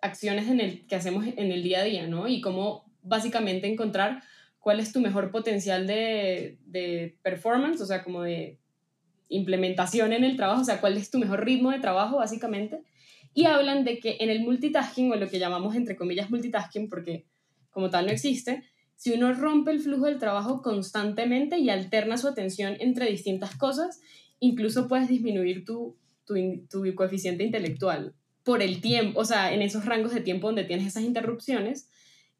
acciones 0.00 0.48
en 0.48 0.60
el, 0.60 0.86
que 0.86 0.96
hacemos 0.96 1.26
en 1.26 1.52
el 1.52 1.62
día 1.62 1.80
a 1.80 1.84
día, 1.84 2.06
¿no? 2.06 2.28
Y 2.28 2.40
cómo 2.40 2.90
básicamente 3.02 3.66
encontrar 3.66 4.22
cuál 4.58 4.80
es 4.80 4.92
tu 4.92 5.00
mejor 5.00 5.30
potencial 5.30 5.86
de, 5.86 6.58
de 6.66 7.16
performance, 7.22 7.80
o 7.80 7.86
sea, 7.86 8.02
como 8.02 8.22
de 8.22 8.58
implementación 9.28 10.12
en 10.12 10.24
el 10.24 10.36
trabajo, 10.36 10.62
o 10.62 10.64
sea, 10.64 10.80
cuál 10.80 10.96
es 10.96 11.10
tu 11.10 11.18
mejor 11.18 11.44
ritmo 11.44 11.70
de 11.70 11.80
trabajo, 11.80 12.16
básicamente. 12.16 12.82
Y 13.38 13.44
hablan 13.46 13.84
de 13.84 14.00
que 14.00 14.16
en 14.18 14.30
el 14.30 14.40
multitasking, 14.40 15.12
o 15.12 15.14
lo 15.14 15.28
que 15.28 15.38
llamamos 15.38 15.76
entre 15.76 15.94
comillas 15.94 16.28
multitasking, 16.28 16.88
porque 16.88 17.24
como 17.70 17.88
tal 17.88 18.06
no 18.06 18.10
existe, 18.10 18.64
si 18.96 19.12
uno 19.12 19.32
rompe 19.32 19.70
el 19.70 19.78
flujo 19.78 20.06
del 20.06 20.18
trabajo 20.18 20.60
constantemente 20.60 21.56
y 21.56 21.70
alterna 21.70 22.16
su 22.16 22.26
atención 22.26 22.76
entre 22.80 23.08
distintas 23.08 23.54
cosas, 23.54 24.00
incluso 24.40 24.88
puedes 24.88 25.06
disminuir 25.06 25.64
tu, 25.64 25.96
tu, 26.24 26.34
tu 26.68 26.92
coeficiente 26.96 27.44
intelectual 27.44 28.12
por 28.42 28.60
el 28.60 28.80
tiempo, 28.80 29.20
o 29.20 29.24
sea, 29.24 29.54
en 29.54 29.62
esos 29.62 29.84
rangos 29.84 30.12
de 30.12 30.20
tiempo 30.20 30.48
donde 30.48 30.64
tienes 30.64 30.88
esas 30.88 31.04
interrupciones. 31.04 31.88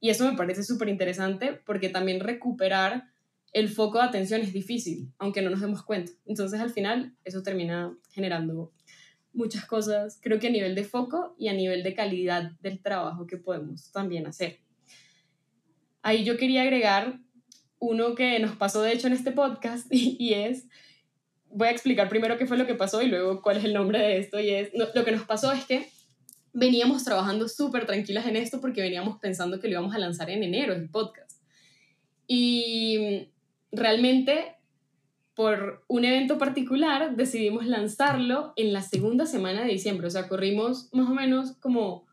Y 0.01 0.11
eso 0.11 0.29
me 0.29 0.37
parece 0.37 0.65
súper 0.65 0.89
interesante 0.89 1.53
porque 1.65 1.91
también 1.91 2.19
recuperar 2.19 3.05
el 3.53 3.69
foco 3.69 3.99
de 3.99 4.05
atención 4.07 4.41
es 4.41 4.53
difícil, 4.53 5.13
aunque 5.19 5.43
no 5.43 5.51
nos 5.51 5.61
demos 5.61 5.85
cuenta. 5.85 6.11
Entonces 6.27 6.59
al 6.59 6.71
final 6.71 7.15
eso 7.25 7.45
termina 7.45 7.97
generando 8.11 8.73
muchas 9.33 9.65
cosas, 9.65 10.19
creo 10.21 10.39
que 10.39 10.49
a 10.49 10.51
nivel 10.51 10.75
de 10.75 10.85
foco 10.85 11.35
y 11.39 11.49
a 11.49 11.53
nivel 11.53 11.83
de 11.83 11.95
calidad 11.95 12.53
del 12.61 12.81
trabajo 12.81 13.27
que 13.27 13.37
podemos 13.37 13.93
también 13.93 14.27
hacer. 14.27 14.59
Ahí 16.03 16.25
yo 16.25 16.37
quería 16.37 16.63
agregar 16.63 17.21
uno 17.79 18.15
que 18.15 18.39
nos 18.41 18.57
pasó 18.57 18.83
de 18.83 18.93
hecho 18.93 19.07
en 19.07 19.13
este 19.13 19.33
podcast 19.33 19.87
y, 19.91 20.35
es, 20.35 20.67
voy 21.51 21.69
a 21.69 21.71
explicar 21.71 22.09
primero 22.09 22.39
qué 22.39 22.47
fue 22.47 22.59
lo 22.59 22.67
que 22.67 22.75
pasó 22.75 23.03
y 23.03 23.09
luego 23.09 23.43
cuál 23.43 23.59
es 23.59 23.65
el 23.65 23.75
nombre 23.75 23.99
de 23.99 24.19
esto 24.19 24.41
y 24.41 24.51
es, 24.51 24.71
lo 24.73 25.05
que 25.05 25.13
nos 25.13 25.25
pasó 25.25 25.53
es 25.53 25.65
que 25.65 25.89
veníamos 26.53 27.05
trabajando 27.05 27.49
súper 27.49 27.87
tranquilas 27.87 28.27
en 28.27 28.37
esto 28.37 28.61
porque 28.61 28.81
veníamos 28.81 29.19
pensando 29.19 29.61
que 29.61 29.69
lo 29.69 29.75
íbamos 29.75 29.95
a 29.95 29.99
lanzar 29.99 30.31
en 30.31 30.43
enero, 30.43 30.75
el 30.75 30.89
podcast. 30.89 31.41
Y 32.27 33.29
realmente 33.71 34.58
por 35.39 35.85
un 35.87 36.05
evento 36.05 36.37
particular 36.37 37.15
decidimos 37.15 37.65
lanzarlo 37.65 38.53
en 38.57 38.73
la 38.73 38.83
segunda 38.83 39.25
semana 39.25 39.63
de 39.63 39.71
diciembre. 39.71 40.09
O 40.09 40.11
sea, 40.11 40.27
corrimos 40.27 40.89
más 40.93 41.09
o 41.09 41.15
menos 41.15 41.53
como 41.61 42.09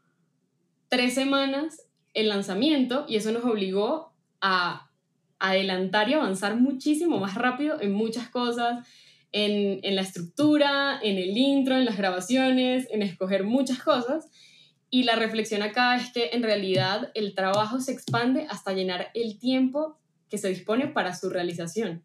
tres 0.89 1.15
semanas 1.15 1.87
el 2.13 2.29
lanzamiento 2.29 3.07
y 3.09 3.15
eso 3.15 3.31
nos 3.31 3.43
obligó 3.43 4.13
a 4.41 4.91
adelantar 5.39 6.07
y 6.07 6.13
avanzar 6.13 6.55
muchísimo 6.55 7.17
más 7.17 7.33
rápido 7.33 7.81
en 7.81 7.93
muchas 7.93 8.29
cosas, 8.29 8.87
en, 9.31 9.79
en 9.81 9.95
la 9.95 10.03
estructura, 10.03 10.99
en 11.01 11.17
el 11.17 11.35
intro, 11.35 11.77
en 11.77 11.85
las 11.85 11.97
grabaciones, 11.97 12.87
en 12.91 13.01
escoger 13.01 13.43
muchas 13.43 13.81
cosas. 13.81 14.29
Y 14.91 15.01
la 15.01 15.15
reflexión 15.15 15.63
acá 15.63 15.95
es 15.95 16.11
que 16.13 16.29
en 16.33 16.43
realidad 16.43 17.09
el 17.15 17.33
trabajo 17.33 17.79
se 17.81 17.91
expande 17.91 18.45
hasta 18.51 18.73
llenar 18.73 19.09
el 19.15 19.39
tiempo 19.39 19.97
que 20.29 20.37
se 20.37 20.49
dispone 20.49 20.85
para 20.85 21.15
su 21.15 21.31
realización. 21.31 22.03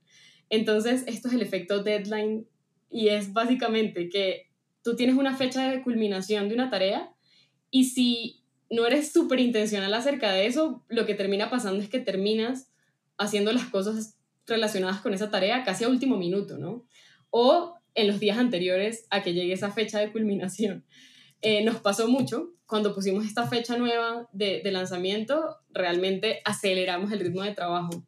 Entonces, 0.51 1.05
esto 1.07 1.29
es 1.29 1.35
el 1.35 1.43
efecto 1.43 1.83
deadline 1.83 2.47
y 2.91 3.09
es 3.09 3.33
básicamente 3.33 4.09
que 4.09 4.51
tú 4.83 4.97
tienes 4.97 5.17
una 5.17 5.37
fecha 5.37 5.71
de 5.71 5.83
culminación 5.83 6.49
de 6.49 6.55
una 6.55 6.71
tarea 6.71 7.15
y 7.71 7.85
si 7.85 8.43
no 8.69 8.87
eres 8.87 9.13
súper 9.13 9.41
intencional 9.41 9.95
acerca 9.95 10.33
de 10.33 10.47
eso, 10.47 10.85
lo 10.89 11.07
que 11.07 11.15
termina 11.15 11.51
pasando 11.51 11.83
es 11.83 11.89
que 11.89 12.01
terminas 12.01 12.71
haciendo 13.17 13.53
las 13.53 13.67
cosas 13.67 14.17
relacionadas 14.47 15.01
con 15.01 15.15
esa 15.15 15.31
tarea 15.31 15.65
casi 15.65 15.85
a 15.85 15.89
último 15.89 16.17
minuto, 16.17 16.59
¿no? 16.59 16.85
O 17.31 17.77
en 17.95 18.09
los 18.09 18.19
días 18.19 18.39
anteriores 18.39 19.07
a 19.11 19.23
que 19.23 19.35
llegue 19.35 19.53
esa 19.53 19.71
fecha 19.71 19.99
de 19.99 20.11
culminación. 20.11 20.85
Eh, 21.43 21.65
nos 21.65 21.81
pasó 21.81 22.09
mucho 22.09 22.55
cuando 22.67 22.95
pusimos 22.95 23.27
esta 23.27 23.47
fecha 23.47 23.77
nueva 23.77 24.29
de, 24.33 24.61
de 24.63 24.71
lanzamiento, 24.71 25.59
realmente 25.71 26.41
aceleramos 26.45 27.11
el 27.13 27.21
ritmo 27.21 27.43
de 27.43 27.55
trabajo. 27.55 28.05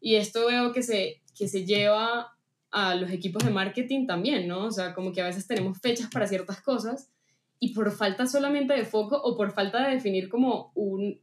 Y 0.00 0.14
esto 0.14 0.46
veo 0.46 0.72
que 0.72 0.82
se 0.82 1.22
que 1.36 1.48
se 1.48 1.64
lleva 1.64 2.36
a 2.70 2.94
los 2.94 3.10
equipos 3.10 3.44
de 3.44 3.50
marketing 3.50 4.06
también, 4.06 4.48
¿no? 4.48 4.64
O 4.64 4.70
sea, 4.70 4.94
como 4.94 5.12
que 5.12 5.20
a 5.20 5.26
veces 5.26 5.46
tenemos 5.46 5.78
fechas 5.78 6.10
para 6.10 6.26
ciertas 6.26 6.60
cosas 6.60 7.10
y 7.58 7.74
por 7.74 7.90
falta 7.92 8.26
solamente 8.26 8.74
de 8.74 8.84
foco 8.84 9.16
o 9.16 9.36
por 9.36 9.52
falta 9.52 9.86
de 9.86 9.94
definir 9.94 10.28
como 10.28 10.72
un, 10.74 11.20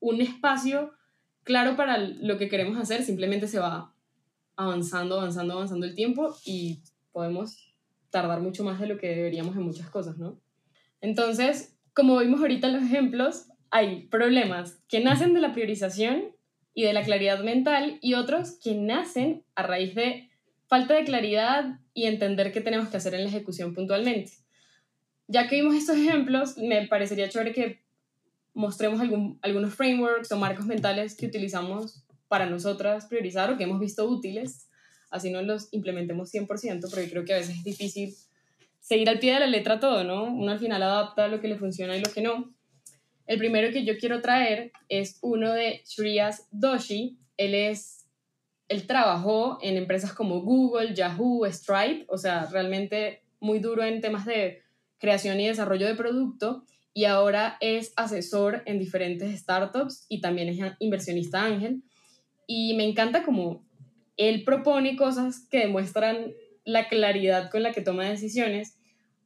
un 0.00 0.20
espacio 0.20 0.92
claro 1.42 1.76
para 1.76 1.98
lo 1.98 2.38
que 2.38 2.48
queremos 2.48 2.78
hacer, 2.78 3.02
simplemente 3.02 3.48
se 3.48 3.58
va 3.58 3.92
avanzando, 4.56 5.18
avanzando, 5.18 5.54
avanzando 5.54 5.86
el 5.86 5.94
tiempo 5.94 6.34
y 6.44 6.80
podemos 7.12 7.74
tardar 8.10 8.40
mucho 8.40 8.64
más 8.64 8.80
de 8.80 8.86
lo 8.86 8.98
que 8.98 9.08
deberíamos 9.08 9.56
en 9.56 9.62
muchas 9.62 9.90
cosas, 9.90 10.16
¿no? 10.16 10.38
Entonces, 11.00 11.76
como 11.92 12.18
vimos 12.18 12.40
ahorita 12.40 12.68
en 12.68 12.74
los 12.74 12.82
ejemplos, 12.84 13.48
hay 13.70 14.06
problemas 14.06 14.82
que 14.88 15.00
nacen 15.00 15.34
de 15.34 15.40
la 15.40 15.52
priorización 15.52 16.33
y 16.74 16.82
de 16.82 16.92
la 16.92 17.04
claridad 17.04 17.42
mental 17.42 17.98
y 18.02 18.14
otros 18.14 18.58
que 18.62 18.74
nacen 18.74 19.44
a 19.54 19.62
raíz 19.62 19.94
de 19.94 20.28
falta 20.66 20.94
de 20.94 21.04
claridad 21.04 21.78
y 21.94 22.06
entender 22.06 22.52
qué 22.52 22.60
tenemos 22.60 22.88
que 22.88 22.96
hacer 22.96 23.14
en 23.14 23.22
la 23.22 23.28
ejecución 23.28 23.74
puntualmente. 23.74 24.32
Ya 25.28 25.48
que 25.48 25.56
vimos 25.56 25.74
estos 25.74 25.96
ejemplos, 25.96 26.58
me 26.58 26.86
parecería 26.86 27.28
chévere 27.28 27.52
que 27.52 27.80
mostremos 28.52 29.00
algún, 29.00 29.38
algunos 29.42 29.74
frameworks 29.74 30.30
o 30.32 30.36
marcos 30.36 30.66
mentales 30.66 31.16
que 31.16 31.26
utilizamos 31.26 32.04
para 32.28 32.46
nosotras 32.46 33.06
priorizar 33.06 33.50
o 33.50 33.56
que 33.56 33.64
hemos 33.64 33.80
visto 33.80 34.04
útiles, 34.06 34.68
así 35.10 35.30
no 35.30 35.42
los 35.42 35.68
implementemos 35.72 36.32
100%, 36.32 36.90
porque 36.90 37.10
creo 37.10 37.24
que 37.24 37.34
a 37.34 37.38
veces 37.38 37.58
es 37.58 37.64
difícil 37.64 38.14
seguir 38.80 39.08
al 39.08 39.18
pie 39.18 39.34
de 39.34 39.40
la 39.40 39.46
letra 39.46 39.80
todo, 39.80 40.04
¿no? 40.04 40.24
Uno 40.24 40.50
al 40.50 40.58
final 40.58 40.82
adapta 40.82 41.28
lo 41.28 41.40
que 41.40 41.48
le 41.48 41.56
funciona 41.56 41.96
y 41.96 42.00
lo 42.00 42.12
que 42.12 42.22
no. 42.22 42.52
El 43.26 43.38
primero 43.38 43.72
que 43.72 43.84
yo 43.84 43.96
quiero 43.98 44.20
traer 44.20 44.72
es 44.88 45.18
uno 45.22 45.52
de 45.52 45.82
Shreyas 45.86 46.48
Doshi. 46.50 47.18
Él 47.36 47.54
es, 47.54 48.06
él 48.68 48.86
trabajó 48.86 49.58
en 49.62 49.76
empresas 49.76 50.12
como 50.12 50.42
Google, 50.42 50.94
Yahoo, 50.94 51.46
Stripe, 51.46 52.04
o 52.08 52.18
sea, 52.18 52.46
realmente 52.46 53.22
muy 53.40 53.58
duro 53.58 53.82
en 53.82 54.00
temas 54.00 54.26
de 54.26 54.62
creación 54.98 55.40
y 55.40 55.46
desarrollo 55.46 55.86
de 55.86 55.94
producto 55.94 56.64
y 56.94 57.06
ahora 57.06 57.56
es 57.60 57.92
asesor 57.96 58.62
en 58.66 58.78
diferentes 58.78 59.36
startups 59.38 60.06
y 60.08 60.20
también 60.20 60.48
es 60.48 60.74
inversionista 60.78 61.44
ángel. 61.44 61.82
Y 62.46 62.74
me 62.74 62.84
encanta 62.84 63.24
como 63.24 63.64
él 64.16 64.44
propone 64.44 64.96
cosas 64.96 65.40
que 65.50 65.58
demuestran 65.58 66.32
la 66.64 66.88
claridad 66.88 67.50
con 67.50 67.64
la 67.64 67.72
que 67.72 67.80
toma 67.80 68.04
decisiones. 68.04 68.78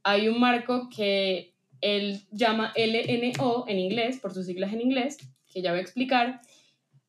Hay 0.03 0.29
un 0.29 0.41
marco 0.41 0.89
que 0.89 1.55
él 1.81 2.23
llama 2.31 2.73
LNO 2.77 3.65
en 3.69 3.79
inglés, 3.79 4.19
por 4.19 4.33
sus 4.33 4.47
siglas 4.47 4.73
en 4.73 4.81
inglés, 4.81 5.19
que 5.53 5.63
ya 5.63 5.71
voy 5.71 5.81
a 5.81 5.83
explicar. 5.83 6.41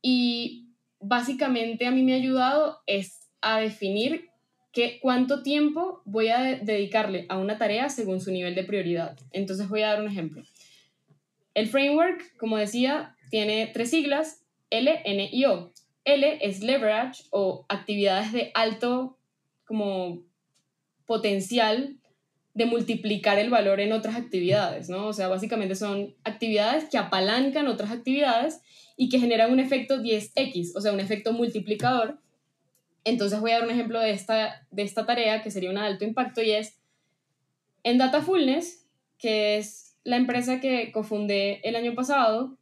Y 0.02 0.70
básicamente 1.00 1.86
a 1.86 1.92
mí 1.92 2.04
me 2.04 2.14
ha 2.14 2.18
ayudado 2.18 2.80
es 2.86 3.30
a 3.42 3.60
definir 3.60 4.30
que, 4.72 5.00
cuánto 5.02 5.42
tiempo 5.44 6.02
voy 6.06 6.28
a 6.30 6.42
dedicarle 6.42 7.26
a 7.30 7.38
una 7.38 7.58
tarea 7.58 7.90
según 7.90 8.22
su 8.22 8.32
nivel 8.32 8.56
de 8.56 8.64
prioridad. 8.64 9.18
Entonces 9.32 9.68
voy 9.68 9.82
a 9.82 9.90
dar 9.90 10.02
un 10.02 10.08
ejemplo. 10.08 10.44
El 11.54 11.68
framework, 11.68 12.38
como 12.38 12.58
decía, 12.58 13.16
tiene 13.30 13.68
tres 13.74 13.90
siglas, 13.90 14.46
L, 14.70 15.02
N 15.06 15.30
y 15.32 15.46
O. 15.46 15.72
L 16.06 16.40
es 16.42 16.62
leverage 16.62 17.24
o 17.32 17.66
actividades 17.70 18.32
de 18.32 18.52
alto 18.54 19.18
como 19.66 20.24
potencial 21.06 21.99
de 22.60 22.66
multiplicar 22.66 23.40
el 23.40 23.50
valor 23.50 23.80
en 23.80 23.94
otras 23.94 24.18
actividades, 24.18 24.90
¿no? 24.90 25.08
O 25.08 25.14
sea, 25.14 25.30
básicamente 25.30 25.76
son 25.76 26.14
actividades 26.26 26.90
que 26.90 26.98
apalancan 26.98 27.68
otras 27.68 27.90
actividades 27.90 28.60
y 28.98 29.08
que 29.08 29.18
generan 29.18 29.54
un 29.54 29.62
efecto 29.62 30.02
10x, 30.04 30.74
o 30.76 30.82
sea, 30.82 30.92
un 30.92 31.00
efecto 31.00 31.32
multiplicador. 31.32 32.20
Entonces 33.06 33.40
voy 33.40 33.52
a 33.52 33.60
dar 33.60 33.64
un 33.64 33.72
ejemplo 33.72 34.02
de 34.02 34.12
esta, 34.12 34.68
de 34.72 34.82
esta 34.82 35.06
tarea 35.06 35.42
que 35.42 35.52
sería 35.52 35.70
una 35.70 35.84
de 35.84 35.88
alto 35.88 36.04
impacto 36.04 36.42
y 36.42 36.52
es 36.52 36.78
en 37.84 37.98
Datafulness, 37.98 38.86
que 39.18 39.58
es 39.58 39.96
la 40.04 40.18
empresa 40.18 40.60
que 40.60 40.92
cofundé 40.92 41.62
el 41.64 41.78
año 41.78 41.96
pasado, 41.96 42.58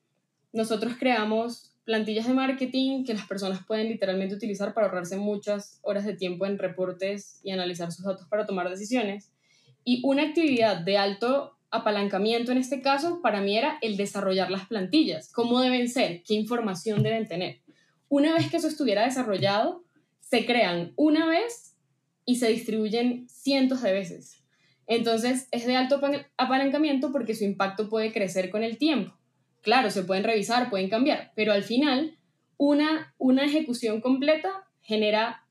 nosotros 0.54 0.94
creamos 1.00 1.74
plantillas 1.86 2.27
de 2.27 2.36
marketing 2.36 3.04
que 3.04 3.16
las 3.16 3.25
personas 3.25 3.66
pueden 3.66 3.88
literalmente 3.88 4.36
utilizar 4.36 4.75
para 4.75 4.86
ahorrarse 4.86 5.18
muchas 5.18 5.80
horas 5.82 6.06
de 6.06 6.16
tiempo 6.16 6.46
en 6.46 6.60
reportes 6.60 7.39
y 7.42 7.50
analizar 7.50 7.92
sus 7.92 8.06
datos 8.06 8.27
para 8.27 8.46
tomar 8.46 8.70
decisiones. 8.70 9.32
Y 9.88 10.01
una 10.03 10.24
actividad 10.24 10.82
de 10.82 10.98
alto 10.98 11.58
apalancamiento 11.72 12.51
en 12.51 12.58
este 12.58 12.82
caso 12.82 13.22
para 13.22 13.39
mí 13.39 13.58
era 13.58 13.77
el 13.82 13.96
desarrollar 13.96 14.51
las 14.51 14.67
plantillas, 14.67 15.32
cómo 15.32 15.62
deben 15.62 15.88
ser, 15.88 16.24
qué 16.24 16.34
información 16.34 17.03
deben 17.03 17.25
tener. 17.25 17.62
Una 18.10 18.34
vez 18.34 18.51
que 18.51 18.58
eso 18.58 18.67
estuviera 18.67 19.06
desarrollado, 19.06 19.86
se 20.20 20.46
crean 20.46 20.91
una 20.98 21.25
vez 21.25 21.77
y 22.25 22.36
se 22.36 22.50
distribuyen 22.50 23.29
cientos 23.29 23.82
de 23.82 23.94
veces. 23.94 24.44
Entonces 24.88 25.48
es 25.51 25.65
de 25.65 25.77
alto 25.77 26.01
apalancamiento 26.36 27.13
porque 27.13 27.34
su 27.34 27.46
impacto 27.46 27.88
puede 27.88 28.12
crecer 28.12 28.50
con 28.50 28.65
el 28.65 28.77
tiempo. 28.77 29.17
Claro, 29.62 29.89
se 29.89 30.03
pueden 30.03 30.25
revisar, 30.25 30.70
pueden 30.70 30.89
cambiar, 30.89 31.32
pero 31.34 31.53
al 31.53 31.63
final 31.63 32.17
una, 32.58 33.15
una 33.20 33.46
ejecución 33.46 34.01
completa 34.01 34.67
genera 34.82 35.47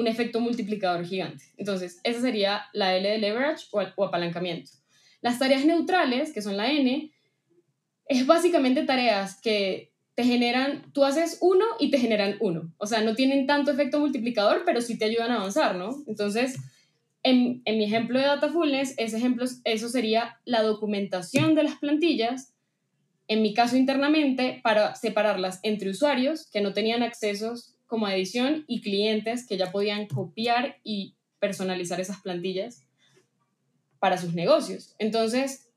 un 0.00 0.06
efecto 0.06 0.40
multiplicador 0.40 1.04
gigante. 1.04 1.44
Entonces, 1.56 2.00
esa 2.02 2.20
sería 2.20 2.64
la 2.72 2.96
L 2.96 3.08
de 3.08 3.18
leverage 3.18 3.66
o, 3.70 4.04
apalancamiento. 4.04 4.70
Las 5.20 5.38
tareas 5.38 5.64
neutrales, 5.64 6.32
que 6.32 6.42
son 6.42 6.56
la 6.56 6.70
N, 6.70 7.12
es 8.06 8.26
básicamente 8.26 8.82
tareas 8.82 9.40
que 9.40 9.92
te 10.14 10.24
generan, 10.24 10.90
tú 10.92 11.04
haces 11.04 11.38
uno 11.40 11.64
y 11.78 11.90
te 11.90 11.98
generan 11.98 12.36
uno. 12.40 12.72
O 12.78 12.86
sea, 12.86 13.02
no 13.02 13.14
tienen 13.14 13.46
tanto 13.46 13.70
efecto 13.70 14.00
multiplicador, 14.00 14.62
pero 14.66 14.80
sí 14.80 14.98
te 14.98 15.04
ayudan 15.04 15.30
a 15.30 15.36
avanzar, 15.36 15.76
¿no? 15.76 16.02
Entonces, 16.06 16.56
en, 17.22 17.62
en 17.64 17.78
mi 17.78 17.84
ejemplo 17.84 18.18
de 18.18 18.26
Datafulness, 18.26 18.94
ese 18.96 19.16
ejemplo, 19.16 19.44
eso 19.64 19.88
sería 19.88 20.40
la 20.44 20.62
documentación 20.62 21.54
de 21.54 21.62
las 21.62 21.76
plantillas 21.76 22.54
en 23.30 23.42
mi 23.42 23.54
caso 23.54 23.76
internamente, 23.76 24.60
para 24.64 24.96
separarlas 24.96 25.60
entre 25.62 25.88
usuarios 25.88 26.50
que 26.50 26.60
no 26.60 26.72
tenían 26.72 27.04
accesos 27.04 27.76
como 27.90 28.08
edición 28.08 28.64
y 28.68 28.80
clientes 28.80 29.46
que 29.46 29.58
ya 29.58 29.72
podían 29.72 30.06
copiar 30.06 30.78
y 30.84 31.16
personalizar 31.40 32.00
esas 32.00 32.20
plantillas 32.20 32.84
para 33.98 34.16
sus 34.16 34.32
negocios. 34.32 34.94
Entonces, 34.98 35.68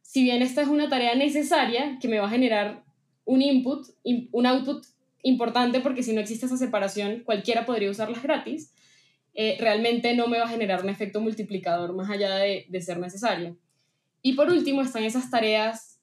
si 0.00 0.22
bien 0.22 0.40
esta 0.40 0.62
es 0.62 0.68
una 0.68 0.88
tarea 0.88 1.14
necesaria 1.14 1.98
que 2.00 2.08
me 2.08 2.18
va 2.18 2.26
a 2.26 2.30
generar 2.30 2.82
un 3.26 3.42
input, 3.42 3.86
un 4.32 4.46
output 4.46 4.86
importante, 5.22 5.80
porque 5.80 6.02
si 6.02 6.14
no 6.14 6.22
existe 6.22 6.46
esa 6.46 6.56
separación, 6.56 7.22
cualquiera 7.24 7.66
podría 7.66 7.90
usarlas 7.90 8.22
gratis, 8.22 8.72
eh, 9.34 9.58
realmente 9.60 10.16
no 10.16 10.26
me 10.26 10.38
va 10.38 10.46
a 10.46 10.48
generar 10.48 10.82
un 10.82 10.88
efecto 10.88 11.20
multiplicador 11.20 11.92
más 11.92 12.08
allá 12.08 12.36
de, 12.36 12.80
ser 12.80 12.98
necesaria. 12.98 13.54
Y 14.22 14.32
por 14.32 14.48
último 14.48 14.80
están 14.80 15.04
esas 15.04 15.30
tareas 15.30 16.00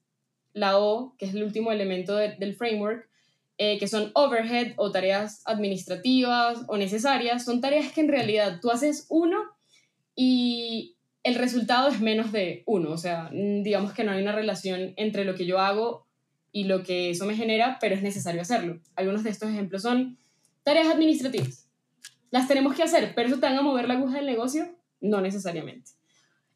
la 0.54 0.78
O, 0.78 1.16
que 1.18 1.26
es 1.26 1.34
el 1.34 1.44
último 1.44 1.72
elemento 1.72 2.16
del 2.16 2.56
framework, 2.56 3.10
eh, 3.58 3.78
que 3.80 3.88
son 3.88 4.12
overhead 4.16 4.74
o 4.76 4.92
tareas 4.92 5.42
administrativas 5.46 6.64
o 6.68 6.78
necesarias, 6.78 7.46
son 7.46 7.62
tareas 7.62 7.92
que 7.94 8.02
en 8.02 8.10
realidad 8.10 8.60
tú 8.62 8.70
haces 8.70 9.06
uno 9.10 9.38
y 10.16 10.96
el 11.24 11.36
resultado 11.36 11.88
es 11.88 12.02
menos 12.02 12.32
de 12.32 12.64
uno, 12.66 12.92
o 12.92 12.98
sea, 12.98 13.30
mm, 13.32 13.64
digamos 13.64 13.94
que 13.94 14.04
no 14.04 14.12
hay 14.12 14.22
una 14.22 14.32
relación 14.32 14.94
entre 14.98 15.26
lo 15.26 15.36
que 15.36 15.46
yo 15.46 15.60
hago 15.60 16.06
y 16.52 16.66
lo 16.66 16.84
que 16.84 17.10
eso 17.10 17.26
me 17.26 17.36
genera, 17.36 17.78
pero 17.82 17.96
es 17.96 18.02
necesario 18.02 18.42
hacerlo. 18.42 18.80
Algunos 18.96 19.24
de 19.24 19.30
estos 19.30 19.50
ejemplos 19.50 19.82
son 19.82 20.18
tareas 20.64 20.88
administrativas. 20.88 21.68
Las 22.32 22.48
tenemos 22.48 22.76
que 22.76 22.84
hacer, 22.84 23.14
pero 23.16 23.28
eso 23.28 23.40
te 23.40 23.46
van 23.46 23.58
a 23.58 23.62
mover 23.62 23.88
la 23.88 23.96
aguja 23.96 24.18
del 24.18 24.26
negocio, 24.26 24.76
no 25.02 25.22
necesariamente. 25.22 25.92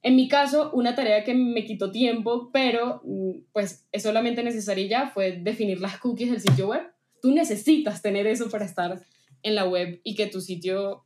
En 0.01 0.15
mi 0.15 0.27
caso, 0.29 0.71
una 0.71 0.95
tarea 0.95 1.23
que 1.23 1.33
me 1.33 1.65
quitó 1.65 1.91
tiempo, 1.91 2.51
pero 2.53 3.01
mm, 3.03 3.31
pues 3.51 3.85
es 3.91 4.03
solamente 4.03 4.43
necesaria 4.43 4.87
ya, 4.87 5.09
fue 5.09 5.33
definir 5.33 5.81
las 5.81 5.99
cookies 5.99 6.31
del 6.31 6.41
sitio 6.41 6.67
web. 6.67 6.83
Tú 7.21 7.31
necesitas 7.33 8.01
tener 8.01 8.25
eso 8.27 8.49
para 8.49 8.65
estar 8.65 9.01
en 9.43 9.55
la 9.55 9.65
web 9.67 9.99
y 10.03 10.15
que 10.15 10.27
tu 10.27 10.41
sitio 10.41 11.03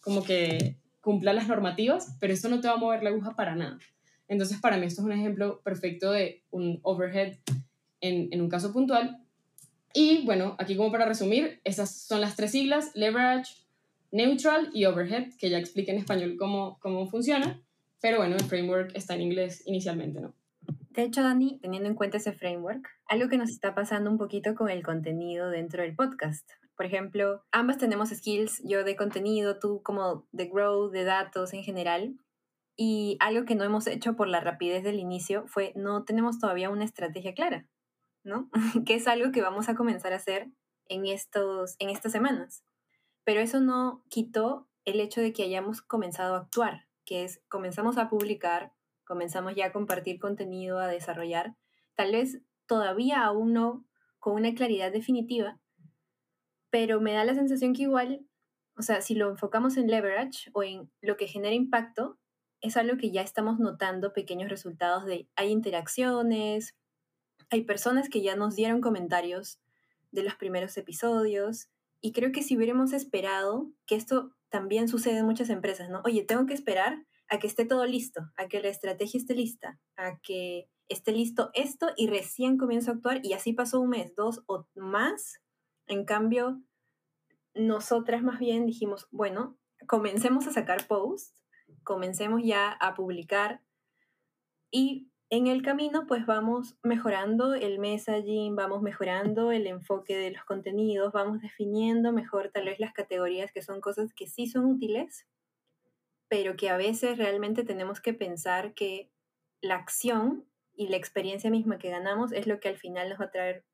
como 0.00 0.22
que 0.22 0.76
cumpla 1.00 1.32
las 1.32 1.48
normativas, 1.48 2.16
pero 2.20 2.32
eso 2.32 2.48
no 2.48 2.60
te 2.60 2.68
va 2.68 2.74
a 2.74 2.78
mover 2.78 3.02
la 3.02 3.10
aguja 3.10 3.36
para 3.36 3.54
nada. 3.54 3.78
Entonces, 4.28 4.60
para 4.60 4.76
mí 4.76 4.86
esto 4.86 5.02
es 5.02 5.06
un 5.06 5.12
ejemplo 5.12 5.60
perfecto 5.62 6.12
de 6.12 6.44
un 6.50 6.78
overhead 6.82 7.36
en, 8.00 8.40
un 8.40 8.48
caso 8.48 8.72
puntual. 8.72 9.18
Y 9.92 10.24
bueno, 10.24 10.56
aquí 10.58 10.76
como 10.76 10.92
para 10.92 11.04
resumir, 11.04 11.60
esas 11.64 12.02
son 12.02 12.20
las 12.20 12.36
tres 12.36 12.52
siglas, 12.52 12.92
leverage, 12.94 13.54
neutral 14.12 14.70
y 14.72 14.84
overhead, 14.84 15.30
que 15.38 15.50
ya 15.50 15.58
expliqué 15.58 15.90
en 15.90 15.98
español 15.98 16.36
cómo, 16.38 16.78
cómo 16.80 17.06
funciona. 17.08 17.60
Pero 18.00 18.18
bueno, 18.18 18.36
el 18.36 18.44
framework 18.44 18.92
está 18.94 19.14
en 19.14 19.22
inglés 19.22 19.62
inicialmente, 19.66 20.20
¿no? 20.20 20.34
De 20.90 21.02
hecho, 21.02 21.22
Dani, 21.22 21.58
teniendo 21.60 21.88
en 21.88 21.94
cuenta 21.94 22.16
ese 22.16 22.32
framework, 22.32 22.88
algo 23.06 23.28
que 23.28 23.38
nos 23.38 23.50
está 23.50 23.74
pasando 23.74 24.10
un 24.10 24.18
poquito 24.18 24.54
con 24.54 24.70
el 24.70 24.82
contenido 24.82 25.48
dentro 25.48 25.82
del 25.82 25.94
podcast. 25.94 26.50
Por 26.76 26.86
ejemplo, 26.86 27.44
ambas 27.52 27.78
tenemos 27.78 28.08
skills, 28.08 28.60
yo 28.64 28.82
de 28.82 28.96
contenido, 28.96 29.58
tú 29.60 29.82
como 29.82 30.26
de 30.32 30.46
grow, 30.46 30.90
de 30.90 31.04
datos 31.04 31.52
en 31.52 31.62
general. 31.62 32.18
Y 32.76 33.18
algo 33.20 33.44
que 33.44 33.54
no 33.54 33.64
hemos 33.64 33.86
hecho 33.86 34.16
por 34.16 34.26
la 34.26 34.40
rapidez 34.40 34.82
del 34.82 34.98
inicio 34.98 35.46
fue 35.46 35.72
no 35.76 36.04
tenemos 36.04 36.38
todavía 36.38 36.70
una 36.70 36.84
estrategia 36.84 37.34
clara, 37.34 37.68
¿no? 38.24 38.50
que 38.86 38.94
es 38.94 39.06
algo 39.06 39.30
que 39.30 39.42
vamos 39.42 39.68
a 39.68 39.76
comenzar 39.76 40.12
a 40.12 40.16
hacer 40.16 40.48
en, 40.88 41.06
estos, 41.06 41.76
en 41.78 41.90
estas 41.90 42.10
semanas. 42.10 42.64
Pero 43.24 43.40
eso 43.40 43.60
no 43.60 44.02
quitó 44.08 44.68
el 44.84 44.98
hecho 44.98 45.20
de 45.20 45.32
que 45.32 45.44
hayamos 45.44 45.82
comenzado 45.82 46.34
a 46.34 46.38
actuar 46.38 46.89
que 47.10 47.24
es 47.24 47.42
comenzamos 47.48 47.98
a 47.98 48.08
publicar, 48.08 48.72
comenzamos 49.04 49.56
ya 49.56 49.66
a 49.66 49.72
compartir 49.72 50.20
contenido, 50.20 50.78
a 50.78 50.86
desarrollar, 50.86 51.56
tal 51.96 52.12
vez 52.12 52.40
todavía 52.66 53.24
aún 53.24 53.52
no 53.52 53.84
con 54.20 54.34
una 54.34 54.54
claridad 54.54 54.92
definitiva, 54.92 55.58
pero 56.70 57.00
me 57.00 57.12
da 57.12 57.24
la 57.24 57.34
sensación 57.34 57.72
que 57.72 57.82
igual, 57.82 58.24
o 58.76 58.82
sea, 58.82 59.00
si 59.00 59.16
lo 59.16 59.28
enfocamos 59.28 59.76
en 59.76 59.88
leverage 59.88 60.50
o 60.52 60.62
en 60.62 60.88
lo 61.00 61.16
que 61.16 61.26
genera 61.26 61.52
impacto, 61.52 62.16
es 62.60 62.76
algo 62.76 62.96
que 62.96 63.10
ya 63.10 63.22
estamos 63.22 63.58
notando 63.58 64.12
pequeños 64.12 64.48
resultados 64.48 65.04
de, 65.04 65.28
hay 65.34 65.50
interacciones, 65.50 66.76
hay 67.50 67.64
personas 67.64 68.08
que 68.08 68.22
ya 68.22 68.36
nos 68.36 68.54
dieron 68.54 68.80
comentarios 68.80 69.58
de 70.12 70.22
los 70.22 70.36
primeros 70.36 70.76
episodios, 70.76 71.70
y 72.00 72.12
creo 72.12 72.30
que 72.30 72.44
si 72.44 72.56
hubiéramos 72.56 72.92
esperado 72.92 73.72
que 73.86 73.96
esto 73.96 74.36
también 74.50 74.88
sucede 74.88 75.18
en 75.18 75.26
muchas 75.26 75.48
empresas, 75.48 75.88
¿no? 75.88 76.02
Oye, 76.04 76.24
tengo 76.24 76.46
que 76.46 76.54
esperar 76.54 77.06
a 77.28 77.38
que 77.38 77.46
esté 77.46 77.64
todo 77.64 77.86
listo, 77.86 78.20
a 78.36 78.48
que 78.48 78.60
la 78.60 78.68
estrategia 78.68 79.18
esté 79.18 79.34
lista, 79.34 79.78
a 79.96 80.18
que 80.20 80.68
esté 80.88 81.12
listo 81.12 81.50
esto 81.54 81.92
y 81.96 82.08
recién 82.08 82.58
comienzo 82.58 82.90
a 82.90 82.94
actuar 82.94 83.20
y 83.24 83.32
así 83.32 83.52
pasó 83.52 83.80
un 83.80 83.90
mes, 83.90 84.14
dos 84.16 84.42
o 84.46 84.66
más. 84.74 85.40
En 85.86 86.04
cambio, 86.04 86.60
nosotras 87.54 88.22
más 88.22 88.40
bien 88.40 88.66
dijimos, 88.66 89.06
bueno, 89.12 89.56
comencemos 89.86 90.46
a 90.46 90.52
sacar 90.52 90.86
posts, 90.88 91.40
comencemos 91.84 92.42
ya 92.44 92.72
a 92.72 92.94
publicar 92.94 93.62
y 94.72 95.09
en 95.30 95.46
el 95.46 95.62
camino 95.62 96.06
pues 96.08 96.26
vamos 96.26 96.76
mejorando 96.82 97.54
el 97.54 97.78
messaging, 97.78 98.56
vamos 98.56 98.82
mejorando 98.82 99.52
el 99.52 99.68
enfoque 99.68 100.16
de 100.16 100.32
los 100.32 100.44
contenidos, 100.44 101.12
vamos 101.12 101.40
definiendo 101.40 102.12
mejor 102.12 102.50
tal 102.50 102.64
vez 102.64 102.80
las 102.80 102.92
categorías 102.92 103.52
que 103.52 103.62
son 103.62 103.80
cosas 103.80 104.12
que 104.12 104.26
sí 104.26 104.48
son 104.48 104.64
útiles, 104.64 105.28
pero 106.28 106.56
que 106.56 106.68
a 106.68 106.76
veces 106.76 107.16
realmente 107.16 107.64
tenemos 107.64 108.00
que 108.00 108.12
pensar 108.12 108.74
que 108.74 109.12
la 109.62 109.76
acción 109.76 110.46
y 110.74 110.88
la 110.88 110.96
experiencia 110.96 111.50
misma 111.50 111.78
que 111.78 111.90
ganamos 111.90 112.32
es 112.32 112.48
lo 112.48 112.58
que 112.58 112.68
al 112.68 112.76
final 112.76 113.08
nos 113.08 113.20
va 113.20 113.26
a 113.26 113.30
traer 113.30 113.64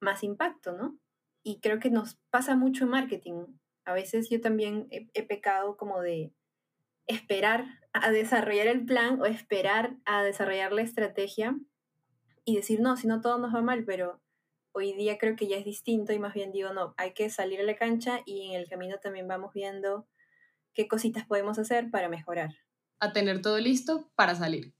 más 0.00 0.24
impacto, 0.24 0.72
¿no? 0.72 0.98
Y 1.44 1.60
creo 1.60 1.78
que 1.78 1.90
nos 1.90 2.16
pasa 2.30 2.56
mucho 2.56 2.84
en 2.84 2.90
marketing. 2.90 3.46
A 3.84 3.92
veces 3.92 4.28
yo 4.28 4.40
también 4.40 4.88
he, 4.90 5.08
he 5.14 5.22
pecado 5.22 5.76
como 5.76 6.00
de 6.00 6.32
esperar 7.10 7.80
a 7.92 8.10
desarrollar 8.10 8.66
el 8.66 8.84
plan 8.84 9.20
o 9.20 9.26
esperar 9.26 9.96
a 10.04 10.22
desarrollar 10.22 10.72
la 10.72 10.82
estrategia 10.82 11.56
y 12.44 12.56
decir, 12.56 12.80
no, 12.80 12.96
si 12.96 13.06
no 13.06 13.20
todo 13.20 13.38
nos 13.38 13.54
va 13.54 13.62
mal, 13.62 13.84
pero 13.84 14.20
hoy 14.72 14.92
día 14.92 15.18
creo 15.18 15.36
que 15.36 15.48
ya 15.48 15.56
es 15.56 15.64
distinto 15.64 16.12
y 16.12 16.18
más 16.18 16.34
bien 16.34 16.52
digo, 16.52 16.72
no, 16.72 16.94
hay 16.96 17.12
que 17.12 17.28
salir 17.30 17.60
a 17.60 17.64
la 17.64 17.76
cancha 17.76 18.20
y 18.24 18.50
en 18.50 18.60
el 18.60 18.68
camino 18.68 18.98
también 19.02 19.26
vamos 19.26 19.52
viendo 19.52 20.06
qué 20.72 20.86
cositas 20.86 21.26
podemos 21.26 21.58
hacer 21.58 21.90
para 21.90 22.08
mejorar. 22.08 22.50
A 23.00 23.12
tener 23.12 23.42
todo 23.42 23.58
listo 23.58 24.10
para 24.14 24.34
salir. 24.34 24.72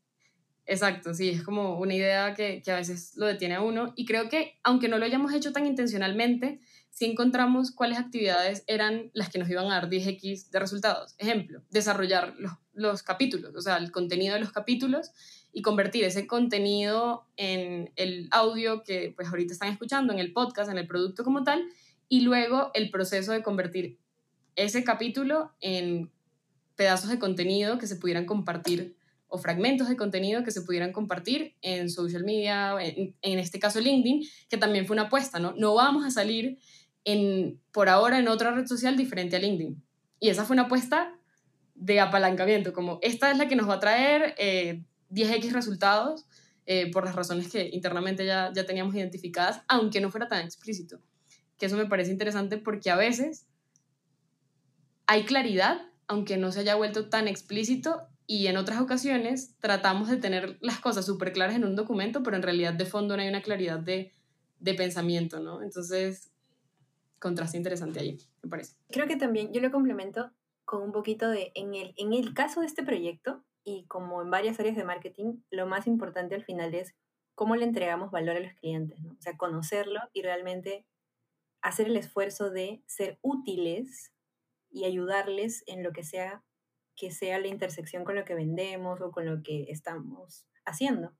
Exacto, 0.66 1.14
sí, 1.14 1.30
es 1.30 1.42
como 1.42 1.80
una 1.80 1.94
idea 1.94 2.34
que, 2.34 2.62
que 2.62 2.70
a 2.70 2.76
veces 2.76 3.16
lo 3.16 3.26
detiene 3.26 3.56
a 3.56 3.62
uno 3.62 3.92
y 3.96 4.06
creo 4.06 4.28
que 4.28 4.60
aunque 4.62 4.88
no 4.88 4.98
lo 4.98 5.04
hayamos 5.04 5.32
hecho 5.32 5.52
tan 5.52 5.66
intencionalmente, 5.66 6.60
si 6.90 7.06
encontramos 7.06 7.70
cuáles 7.70 7.98
actividades 7.98 8.64
eran 8.66 9.10
las 9.14 9.30
que 9.30 9.38
nos 9.38 9.48
iban 9.48 9.66
a 9.66 9.80
dar 9.80 9.88
10x 9.88 10.50
de 10.50 10.58
resultados. 10.58 11.14
Ejemplo, 11.18 11.62
desarrollar 11.70 12.34
los, 12.38 12.52
los 12.74 13.02
capítulos, 13.02 13.54
o 13.54 13.60
sea, 13.60 13.76
el 13.76 13.90
contenido 13.90 14.34
de 14.34 14.40
los 14.40 14.52
capítulos 14.52 15.12
y 15.52 15.62
convertir 15.62 16.04
ese 16.04 16.26
contenido 16.26 17.26
en 17.36 17.92
el 17.96 18.28
audio 18.30 18.82
que 18.82 19.12
pues 19.16 19.28
ahorita 19.28 19.52
están 19.52 19.72
escuchando, 19.72 20.12
en 20.12 20.18
el 20.18 20.32
podcast, 20.32 20.70
en 20.70 20.78
el 20.78 20.86
producto 20.86 21.24
como 21.24 21.42
tal, 21.42 21.64
y 22.08 22.20
luego 22.20 22.70
el 22.74 22.90
proceso 22.90 23.32
de 23.32 23.42
convertir 23.42 23.98
ese 24.56 24.84
capítulo 24.84 25.52
en 25.60 26.10
pedazos 26.76 27.10
de 27.10 27.18
contenido 27.18 27.78
que 27.78 27.86
se 27.86 27.96
pudieran 27.96 28.26
compartir 28.26 28.96
o 29.28 29.38
fragmentos 29.38 29.88
de 29.88 29.96
contenido 29.96 30.42
que 30.42 30.50
se 30.50 30.62
pudieran 30.62 30.92
compartir 30.92 31.54
en 31.62 31.88
social 31.88 32.24
media, 32.24 32.74
en, 32.80 33.14
en, 33.22 33.38
este 33.38 33.60
caso 33.60 33.80
LinkedIn, 33.80 34.24
que 34.48 34.56
también 34.56 34.86
fue 34.86 34.94
una 34.94 35.04
apuesta, 35.04 35.38
¿no? 35.38 35.54
No 35.56 35.74
vamos 35.74 36.04
a 36.04 36.10
salir 36.10 36.58
en, 37.04 37.60
por 37.72 37.88
ahora 37.88 38.18
en 38.18 38.28
otra 38.28 38.52
red 38.52 38.66
social 38.66 38.96
diferente 38.96 39.36
a 39.36 39.38
LinkedIn. 39.38 39.82
Y 40.20 40.28
esa 40.28 40.44
fue 40.44 40.54
una 40.54 40.64
apuesta 40.64 41.14
de 41.74 42.00
apalancamiento, 42.00 42.72
como 42.72 42.98
esta 43.00 43.30
es 43.30 43.38
la 43.38 43.48
que 43.48 43.56
nos 43.56 43.68
va 43.68 43.74
a 43.74 43.80
traer 43.80 44.34
10x 44.36 45.44
eh, 45.44 45.50
resultados 45.52 46.26
eh, 46.66 46.90
por 46.90 47.04
las 47.04 47.14
razones 47.14 47.50
que 47.50 47.70
internamente 47.72 48.26
ya, 48.26 48.52
ya 48.54 48.66
teníamos 48.66 48.94
identificadas, 48.94 49.62
aunque 49.66 50.00
no 50.00 50.10
fuera 50.10 50.28
tan 50.28 50.44
explícito. 50.44 51.00
Que 51.58 51.66
eso 51.66 51.76
me 51.76 51.86
parece 51.86 52.10
interesante 52.10 52.58
porque 52.58 52.90
a 52.90 52.96
veces 52.96 53.46
hay 55.06 55.24
claridad, 55.24 55.80
aunque 56.06 56.36
no 56.36 56.52
se 56.52 56.60
haya 56.60 56.74
vuelto 56.74 57.08
tan 57.08 57.28
explícito, 57.28 58.06
y 58.30 58.46
en 58.46 58.56
otras 58.56 58.80
ocasiones 58.80 59.56
tratamos 59.58 60.08
de 60.08 60.16
tener 60.16 60.56
las 60.60 60.78
cosas 60.78 61.04
súper 61.04 61.32
claras 61.32 61.56
en 61.56 61.64
un 61.64 61.74
documento, 61.74 62.22
pero 62.22 62.36
en 62.36 62.44
realidad 62.44 62.72
de 62.72 62.84
fondo 62.84 63.16
no 63.16 63.22
hay 63.22 63.28
una 63.28 63.42
claridad 63.42 63.80
de, 63.80 64.14
de 64.60 64.74
pensamiento, 64.74 65.40
¿no? 65.40 65.62
Entonces, 65.62 66.29
contraste 67.20 67.56
interesante 67.56 68.00
ahí, 68.00 68.18
me 68.42 68.50
parece. 68.50 68.76
Creo 68.88 69.06
que 69.06 69.16
también 69.16 69.52
yo 69.52 69.60
lo 69.60 69.70
complemento 69.70 70.32
con 70.64 70.82
un 70.82 70.92
poquito 70.92 71.28
de, 71.28 71.52
en 71.54 71.74
el, 71.74 71.94
en 71.96 72.12
el 72.12 72.34
caso 72.34 72.60
de 72.60 72.66
este 72.66 72.82
proyecto, 72.82 73.44
y 73.64 73.84
como 73.86 74.22
en 74.22 74.30
varias 74.30 74.58
áreas 74.58 74.76
de 74.76 74.84
marketing, 74.84 75.42
lo 75.50 75.66
más 75.66 75.86
importante 75.86 76.34
al 76.34 76.44
final 76.44 76.74
es 76.74 76.94
cómo 77.34 77.56
le 77.56 77.64
entregamos 77.64 78.10
valor 78.10 78.36
a 78.36 78.40
los 78.40 78.54
clientes, 78.54 79.00
¿no? 79.00 79.12
O 79.12 79.20
sea, 79.20 79.36
conocerlo 79.36 80.00
y 80.12 80.22
realmente 80.22 80.86
hacer 81.62 81.86
el 81.86 81.96
esfuerzo 81.96 82.50
de 82.50 82.82
ser 82.86 83.18
útiles 83.22 84.12
y 84.70 84.84
ayudarles 84.84 85.62
en 85.66 85.82
lo 85.82 85.92
que 85.92 86.04
sea 86.04 86.42
que 87.00 87.10
sea 87.10 87.38
la 87.38 87.46
intersección 87.46 88.04
con 88.04 88.14
lo 88.14 88.26
que 88.26 88.34
vendemos 88.34 89.00
o 89.00 89.10
con 89.10 89.24
lo 89.24 89.42
que 89.42 89.64
estamos 89.70 90.46
haciendo. 90.66 91.14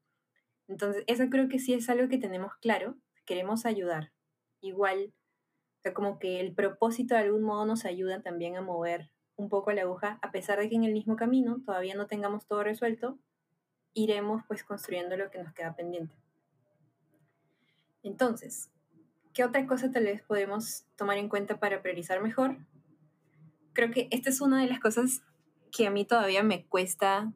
Entonces, 0.69 1.05
eso 1.07 1.25
creo 1.31 1.49
que 1.49 1.59
sí 1.59 1.73
es 1.73 1.89
algo 1.89 2.09
que 2.11 2.19
tenemos 2.19 2.53
claro, 2.61 2.99
queremos 3.25 3.65
ayudar. 3.65 4.13
Igual, 4.61 5.15
o 5.81 5.83
sea, 5.83 5.95
como 5.95 6.19
que 6.19 6.41
el 6.41 6.55
propósito 6.55 7.15
de 7.15 7.23
algún 7.23 7.43
modo 7.43 7.65
nos 7.65 7.87
ayuda 7.87 8.21
también 8.21 8.55
a 8.55 8.61
mover 8.61 9.11
un 9.37 9.49
poco 9.49 9.73
la 9.73 9.81
aguja, 9.81 10.19
a 10.21 10.31
pesar 10.31 10.59
de 10.59 10.69
que 10.69 10.75
en 10.75 10.85
el 10.85 10.93
mismo 10.93 11.17
camino 11.17 11.63
todavía 11.65 11.95
no 11.95 12.07
tengamos 12.07 12.47
todo 12.47 12.63
resuelto, 12.63 13.19
iremos 13.95 14.43
pues 14.47 14.63
construyendo 14.63 15.17
lo 15.17 15.31
que 15.31 15.43
nos 15.43 15.55
queda 15.55 15.75
pendiente. 15.75 16.15
Entonces, 18.03 18.71
¿qué 19.33 19.43
otra 19.43 19.67
cosa 19.67 19.91
tal 19.91 20.05
vez 20.05 20.21
podemos 20.21 20.85
tomar 20.97 21.17
en 21.17 21.31
cuenta 21.31 21.59
para 21.59 21.81
priorizar 21.81 22.23
mejor? 22.23 22.59
Creo 23.73 23.91
que 23.91 24.09
esta 24.11 24.29
es 24.29 24.43
una 24.43 24.61
de 24.61 24.69
las 24.69 24.81
cosas 24.81 25.23
que 25.73 25.87
a 25.87 25.91
mí 25.91 26.05
todavía 26.05 26.43
me 26.43 26.67
cuesta 26.67 27.33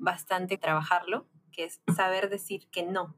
bastante 0.00 0.58
trabajarlo, 0.58 1.28
que 1.52 1.62
es 1.62 1.80
saber 1.94 2.28
decir 2.28 2.66
que 2.72 2.82
no. 2.82 3.14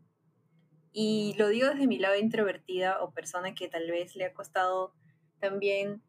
Y 0.97 1.35
lo 1.39 1.49
digo 1.49 1.69
desde 1.69 1.89
mi 1.89 1.99
lado 1.99 2.17
introvertida 2.17 3.03
o 3.03 3.11
persona 3.11 3.53
que 3.53 3.67
tal 3.67 3.91
vez 3.91 4.15
le 4.15 4.27
ha 4.27 4.33
costado 4.33 4.95
también 5.41 6.05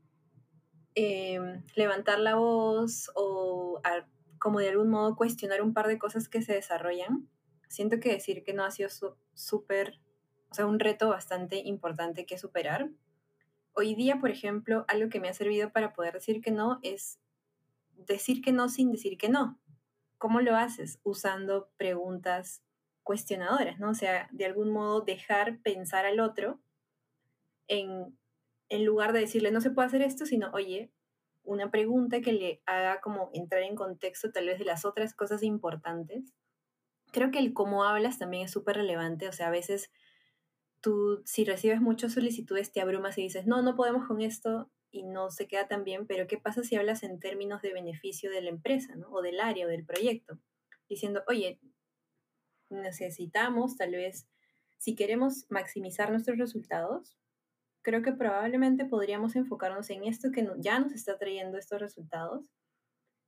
em, 0.93 1.63
levantar 1.75 2.19
la 2.19 2.35
voz 2.35 3.09
o 3.15 3.81
como 4.37 4.59
de 4.59 4.69
algún 4.69 4.91
modo 4.91 5.15
cuestionar 5.15 5.63
un 5.63 5.73
par 5.73 5.87
de 5.87 5.97
cosas 5.97 6.29
que 6.29 6.43
se 6.43 6.53
desarrollan. 6.53 7.27
Siento 7.67 7.99
que 7.99 8.11
decir 8.11 8.43
que 8.43 8.53
no 8.53 8.63
ha 8.63 8.69
sido 8.69 8.89
súper, 9.33 9.99
o 10.51 10.53
sea, 10.53 10.67
un 10.67 10.79
reto 10.79 11.09
bastante 11.09 11.57
importante 11.57 12.27
que 12.27 12.37
superar. 12.37 12.91
Hoy 13.73 13.95
día, 13.95 14.19
por 14.19 14.29
ejemplo, 14.29 14.85
algo 14.87 15.09
que 15.09 15.19
me 15.19 15.29
ha 15.29 15.33
servido 15.33 15.71
para 15.71 15.93
poder 15.93 16.13
decir 16.13 16.41
que 16.41 16.51
no 16.51 16.79
es 16.83 17.19
decir 17.95 18.43
que 18.43 18.51
no 18.51 18.69
sin 18.69 18.91
decir 18.91 19.17
que 19.17 19.29
no. 19.29 19.59
¿Cómo 20.19 20.41
lo 20.41 20.55
haces? 20.55 20.99
Usando 21.01 21.71
preguntas 21.75 22.61
cuestionadoras, 23.05 23.79
¿no? 23.79 23.91
O 23.91 23.93
sea, 23.93 24.27
de 24.31 24.45
algún 24.45 24.71
modo 24.71 25.01
dejar 25.01 25.59
pensar 25.59 26.05
al 26.05 26.19
otro 26.19 26.59
en, 27.67 28.17
en 28.67 28.83
lugar 28.83 29.13
de 29.13 29.19
decirle 29.21 29.51
no 29.51 29.61
se 29.61 29.69
puede 29.69 29.87
hacer 29.87 30.01
esto, 30.01 30.25
sino, 30.25 30.51
oye, 30.51 30.91
una 31.43 31.69
pregunta 31.69 32.19
que 32.21 32.33
le 32.33 32.61
haga 32.65 32.99
como 33.01 33.29
entrar 33.33 33.61
en 33.61 33.75
contexto 33.75 34.31
tal 34.31 34.47
vez 34.47 34.57
de 34.57 34.65
las 34.65 34.85
otras 34.85 35.13
cosas 35.13 35.43
importantes. 35.43 36.33
Creo 37.11 37.29
que 37.29 37.37
el 37.37 37.53
cómo 37.53 37.83
hablas 37.85 38.17
también 38.17 38.43
es 38.43 38.51
súper 38.51 38.77
relevante, 38.77 39.29
o 39.29 39.31
sea, 39.31 39.47
a 39.47 39.51
veces 39.51 39.91
tú 40.81 41.21
si 41.25 41.45
recibes 41.45 41.81
muchas 41.81 42.13
solicitudes 42.13 42.71
te 42.71 42.81
abrumas 42.81 43.17
y 43.19 43.21
dices, 43.21 43.45
no, 43.45 43.61
no 43.61 43.75
podemos 43.75 44.07
con 44.07 44.21
esto 44.21 44.71
y 44.89 45.03
no 45.03 45.29
se 45.29 45.47
queda 45.47 45.67
tan 45.67 45.83
bien, 45.83 46.07
pero 46.07 46.25
¿qué 46.25 46.39
pasa 46.39 46.63
si 46.63 46.75
hablas 46.75 47.03
en 47.03 47.19
términos 47.19 47.61
de 47.61 47.71
beneficio 47.71 48.31
de 48.31 48.41
la 48.41 48.49
empresa 48.49 48.95
¿no? 48.95 49.09
o 49.11 49.21
del 49.21 49.39
área 49.39 49.67
o 49.67 49.69
del 49.69 49.85
proyecto? 49.85 50.39
Diciendo, 50.89 51.23
oye, 51.27 51.59
necesitamos 52.75 53.77
tal 53.77 53.91
vez, 53.91 54.27
si 54.77 54.95
queremos 54.95 55.45
maximizar 55.49 56.11
nuestros 56.11 56.37
resultados, 56.37 57.17
creo 57.81 58.01
que 58.01 58.13
probablemente 58.13 58.85
podríamos 58.85 59.35
enfocarnos 59.35 59.89
en 59.89 60.03
esto 60.05 60.31
que 60.31 60.47
ya 60.57 60.79
nos 60.79 60.93
está 60.93 61.17
trayendo 61.17 61.57
estos 61.57 61.79
resultados, 61.79 62.45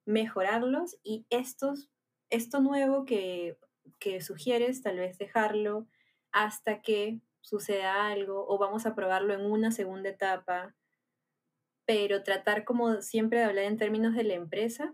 mejorarlos 0.06 0.98
y 1.04 1.26
estos, 1.30 1.90
esto 2.30 2.62
nuevo 2.62 3.06
que, 3.06 3.58
que 4.00 4.22
sugieres, 4.22 4.82
tal 4.82 4.98
vez 4.98 5.18
dejarlo 5.18 5.88
hasta 6.32 6.82
que 6.82 7.22
suceda 7.42 8.08
algo 8.08 8.46
o 8.48 8.58
vamos 8.58 8.86
a 8.86 8.96
probarlo 8.96 9.34
en 9.34 9.42
una 9.42 9.72
segunda 9.72 10.10
etapa 10.10 10.76
pero 11.88 12.22
tratar 12.22 12.66
como 12.66 13.02
siempre 13.02 13.40
de 13.40 13.46
hablar 13.46 13.64
en 13.64 13.78
términos 13.78 14.14
de 14.14 14.26
la 14.26 14.34
empresa. 14.34 14.94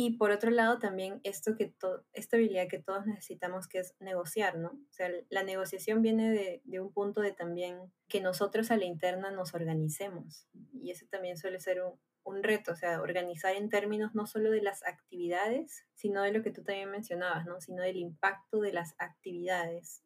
Y 0.00 0.10
por 0.12 0.30
otro 0.30 0.52
lado 0.52 0.78
también 0.78 1.20
esto 1.24 1.56
que 1.56 1.74
esta 2.12 2.36
habilidad 2.36 2.68
que 2.68 2.78
todos 2.78 3.04
necesitamos 3.04 3.66
que 3.66 3.80
es 3.80 3.96
negociar, 3.98 4.56
¿no? 4.56 4.68
O 4.68 4.92
sea, 4.92 5.10
la 5.28 5.42
negociación 5.42 6.02
viene 6.02 6.30
de, 6.30 6.62
de 6.62 6.78
un 6.78 6.92
punto 6.92 7.20
de 7.20 7.32
también 7.32 7.92
que 8.06 8.20
nosotros 8.20 8.70
a 8.70 8.76
la 8.76 8.84
interna 8.84 9.32
nos 9.32 9.54
organicemos. 9.54 10.46
Y 10.72 10.92
eso 10.92 11.04
también 11.10 11.36
suele 11.36 11.58
ser 11.58 11.82
un, 11.82 11.98
un 12.22 12.44
reto, 12.44 12.70
o 12.70 12.76
sea, 12.76 13.00
organizar 13.00 13.56
en 13.56 13.70
términos 13.70 14.14
no 14.14 14.28
solo 14.28 14.52
de 14.52 14.62
las 14.62 14.86
actividades, 14.86 15.84
sino 15.96 16.22
de 16.22 16.30
lo 16.30 16.44
que 16.44 16.52
tú 16.52 16.62
también 16.62 16.92
mencionabas, 16.92 17.46
¿no? 17.46 17.60
Sino 17.60 17.82
del 17.82 17.96
impacto 17.96 18.60
de 18.60 18.72
las 18.72 18.94
actividades, 18.98 20.04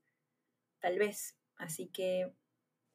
tal 0.81 0.99
vez. 0.99 1.37
Así 1.57 1.89
que 1.89 2.33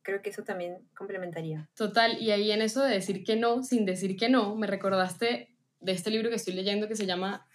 creo 0.01 0.23
que 0.23 0.31
eso 0.31 0.43
también 0.43 0.89
complementaría. 0.97 1.69
Total, 1.75 2.19
y 2.19 2.31
ahí 2.31 2.49
en 2.49 2.63
eso 2.63 2.81
de 2.81 2.95
decir 2.95 3.23
que 3.23 3.35
no, 3.35 3.61
sin 3.61 3.85
decir 3.85 4.17
que 4.17 4.29
no, 4.29 4.55
me 4.55 4.65
recordaste 4.65 5.53
de 5.79 5.91
este 5.91 6.09
libro 6.11 6.29
que 6.29 6.35
estoy 6.35 6.53
leyendo 6.53 6.87
que 6.87 6.95
se 6.95 7.05
llama 7.05 7.45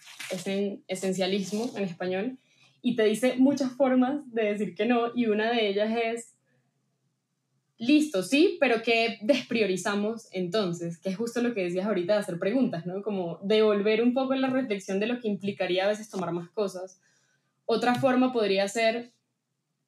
Esencialismo 0.87 1.71
en 1.75 1.83
español, 1.83 2.37
y 2.81 2.95
te 2.95 3.03
dice 3.03 3.35
muchas 3.37 3.71
formas 3.71 4.21
de 4.33 4.43
decir 4.43 4.75
que 4.75 4.85
no, 4.85 5.11
y 5.15 5.27
una 5.27 5.51
de 5.51 5.69
ellas 5.69 5.97
es, 6.03 6.33
listo, 7.77 8.23
sí, 8.23 8.57
pero 8.59 8.81
¿qué 8.81 9.17
despriorizamos 9.21 10.27
entonces? 10.31 10.97
Que 10.97 11.09
es 11.09 11.17
justo 11.17 11.41
lo 11.41 11.53
que 11.53 11.63
decías 11.63 11.85
ahorita 11.85 12.13
de 12.13 12.19
hacer 12.19 12.39
preguntas, 12.39 12.85
¿no? 12.85 13.01
Como 13.01 13.39
devolver 13.43 14.01
un 14.01 14.13
poco 14.13 14.35
la 14.35 14.49
reflexión 14.49 14.99
de 14.99 15.07
lo 15.07 15.19
que 15.19 15.27
implicaría 15.27 15.85
a 15.85 15.89
veces 15.89 16.09
tomar 16.09 16.31
más 16.31 16.49
cosas. 16.49 16.99
Otra 17.65 17.95
forma 17.95 18.31
podría 18.31 18.67
ser, 18.67 19.11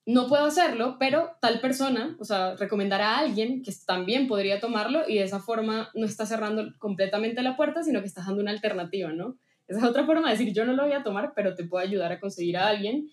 no 0.06 0.28
puedo 0.28 0.46
hacerlo, 0.46 0.98
pero 1.00 1.32
tal 1.42 1.60
persona, 1.60 2.16
o 2.20 2.26
sea, 2.26 2.56
recomendar 2.56 3.02
a 3.02 3.18
alguien 3.18 3.64
que 3.64 3.74
también 3.88 4.28
podría 4.28 4.60
tomarlo 4.60 5.02
y 5.08 5.16
de 5.16 5.24
esa 5.24 5.40
forma 5.40 5.90
no 5.96 6.06
está 6.06 6.28
cerrando 6.28 6.74
completamente 6.78 7.42
la 7.42 7.58
puerta, 7.58 7.84
sino 7.84 8.02
que 8.02 8.08
estás 8.08 8.28
dando 8.28 8.42
una 8.42 8.52
alternativa, 8.52 9.12
¿no? 9.12 9.38
Esa 9.68 9.80
es 9.80 9.86
otra 9.86 10.06
forma 10.06 10.30
de 10.30 10.38
decir, 10.38 10.54
yo 10.54 10.64
no 10.64 10.74
lo 10.74 10.84
voy 10.84 10.94
a 10.94 11.02
tomar, 11.02 11.34
pero 11.36 11.56
te 11.56 11.64
puedo 11.64 11.84
ayudar 11.84 12.12
a 12.12 12.20
conseguir 12.20 12.58
a 12.58 12.68
alguien. 12.68 13.10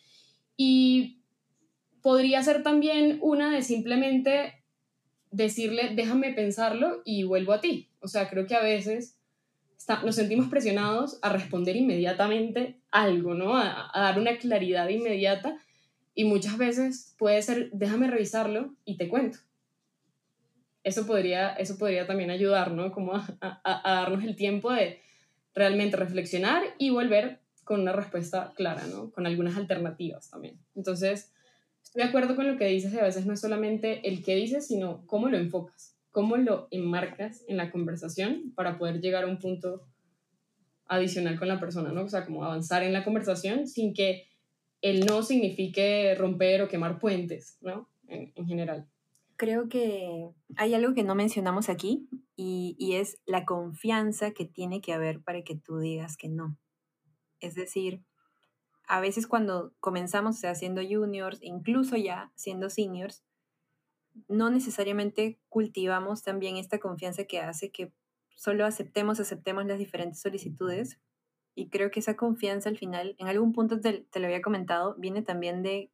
Y 0.55 1.23
podría 2.03 2.43
ser 2.43 2.63
también 2.63 3.19
una 3.23 3.51
de 3.51 3.63
simplemente 3.63 4.63
decirle, 5.31 5.93
déjame 5.95 6.35
pensarlo 6.35 7.01
y 7.07 7.25
vuelvo 7.25 7.55
a 7.55 7.63
ti. 7.63 7.89
O 8.01 8.09
sea, 8.09 8.29
creo 8.29 8.47
que 8.47 8.55
a 8.55 8.63
veces 8.63 9.19
nos 10.05 10.15
sentimos 10.15 10.49
presionados 10.49 11.19
a 11.23 11.31
responder 11.31 11.75
inmediatamente 11.75 12.81
algo, 12.91 13.33
¿no? 13.33 13.57
a 13.57 13.91
dar 13.95 14.19
una 14.19 14.37
claridad 14.37 14.91
inmediata 14.91 15.59
y 16.15 16.25
muchas 16.25 16.59
veces 16.59 17.15
puede 17.19 17.41
ser, 17.43 17.71
déjame 17.73 18.09
revisarlo 18.09 18.75
y 18.85 18.97
te 18.97 19.09
cuento. 19.09 19.39
Eso 20.85 21.07
podría, 21.07 21.55
eso 21.55 21.79
podría 21.79 22.07
también 22.07 22.31
ayudar, 22.31 22.73
¿no? 22.73 22.93
Como 22.93 23.15
a, 23.15 23.27
a, 23.41 23.95
darnos 23.95 24.25
el 24.25 24.37
tiempo 24.37 24.73
de 24.73 25.01
realmente 25.55 25.97
reflexionar 25.97 26.63
y 26.79 26.91
volver 26.91 27.39
con 27.65 27.81
una 27.81 27.93
respuesta 27.93 28.53
clara, 28.57 28.87
¿no? 28.87 29.13
Con 29.13 29.27
algunas 29.27 29.57
alternativas 29.57 30.29
también. 30.31 30.59
Entonces, 30.75 31.33
estoy 31.83 32.03
de 32.03 32.09
acuerdo 32.09 32.35
con 32.35 32.47
lo 32.47 32.59
que 32.59 32.67
dices, 32.67 32.93
de 32.93 33.01
a 33.01 33.05
veces 33.05 33.27
no 33.27 33.35
es 33.35 33.41
solamente 33.41 34.07
el 34.09 34.25
qué 34.25 34.35
dices, 34.35 34.67
sino 34.67 35.07
cómo 35.07 35.29
lo 35.29 35.39
enfocas, 35.39 35.97
cómo 36.11 36.37
lo 36.37 36.67
enmarcas 36.71 37.45
en 37.49 37.57
la 37.57 37.71
conversación 37.71 38.53
para 38.57 38.77
poder 38.77 39.01
llegar 39.01 39.25
a 39.25 39.29
un 39.29 39.39
punto 39.39 39.87
adicional 40.87 41.39
con 41.39 41.49
la 41.49 41.61
persona, 41.61 41.93
¿no? 41.93 42.03
O 42.03 42.09
sea, 42.09 42.27
como 42.27 42.45
avanzar 42.45 42.83
en 42.83 42.93
la 42.93 43.05
conversación 43.05 43.69
sin 43.69 43.95
que 43.95 44.27
el 44.83 45.07
no 45.07 45.23
signifique 45.23 46.15
romper 46.17 46.63
o 46.63 46.69
quemar 46.69 46.99
puentes, 46.99 47.57
¿no? 47.61 47.89
En, 48.09 48.47
general. 48.47 48.87
Creo 49.37 49.69
que 49.71 50.29
hay 50.57 50.75
algo 50.75 50.93
que 50.93 51.03
no 51.03 51.15
mencionamos 51.15 51.71
aquí 51.71 52.09
y, 52.37 52.77
y, 52.79 52.97
es 52.97 53.19
la 53.25 53.47
confianza 53.47 54.33
que 54.33 54.45
tiene 54.45 54.83
que 54.83 54.93
haber 54.93 55.23
para 55.23 55.43
que 55.43 55.57
tú 55.57 55.79
digas 55.79 56.19
que 56.19 56.29
no. 56.29 56.59
Es 57.41 57.55
decir, 57.55 58.03
a 58.87 59.01
veces 59.01 59.27
cuando 59.27 59.73
comenzamos, 59.81 60.37
o 60.37 60.39
sea, 60.41 60.55
siendo 60.55 60.83
juniors, 60.83 61.39
incluso 61.41 61.97
ya 61.97 62.31
siendo 62.35 62.69
seniors, 62.69 63.25
no 64.29 64.51
necesariamente 64.51 65.39
cultivamos 65.49 66.23
también 66.23 66.57
esta 66.57 66.79
confianza 66.79 67.25
que 67.25 67.41
hace 67.41 67.71
que 67.71 67.93
solo 68.37 68.67
aceptemos, 68.67 69.21
aceptemos 69.21 69.65
las 69.67 69.79
diferentes 69.79 70.21
solicitudes. 70.21 70.99
Y 71.55 71.69
creo 71.69 71.91
que 71.91 72.01
esa 72.01 72.17
confianza 72.17 72.69
al 72.69 72.79
final, 72.79 73.15
en 73.19 73.29
algún 73.29 73.53
punto 73.53 73.81
te, 73.81 74.07
lo 74.15 74.27
había 74.27 74.43
comentado, 74.43 74.95
viene 74.97 75.23
también 75.23 75.63
de, 75.63 75.91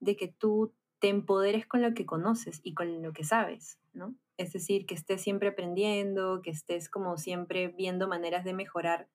de 0.00 0.16
que 0.16 0.28
tú 0.28 0.72
te 0.98 1.08
empoderes 1.08 1.66
con 1.66 1.82
lo 1.82 1.92
que 1.94 2.06
conoces 2.06 2.60
y 2.62 2.74
con 2.74 3.02
lo 3.02 3.12
que 3.12 3.24
sabes, 3.24 3.78
¿no? 3.92 4.14
Es 4.38 4.52
decir, 4.52 4.86
que 4.86 4.94
estés 4.94 5.20
siempre 5.20 5.48
aprendiendo, 5.48 6.40
que 6.42 6.50
estés 6.50 6.88
como 6.88 7.16
siempre 7.18 7.68
viendo 7.68 8.08
maneras 8.08 8.44
de 8.44 8.54
mejorar 8.54 9.08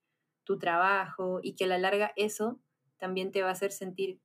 tu 0.43 0.57
trabajo 0.57 1.39
y 1.41 1.53
que 1.53 1.65
a 1.65 1.67
la 1.67 1.77
larga 1.77 2.11
eso 2.15 2.59
también 2.97 3.31
te 3.31 3.41
va 3.41 3.49
a 3.49 3.53
hacer 3.53 3.71
sentir 3.71 4.19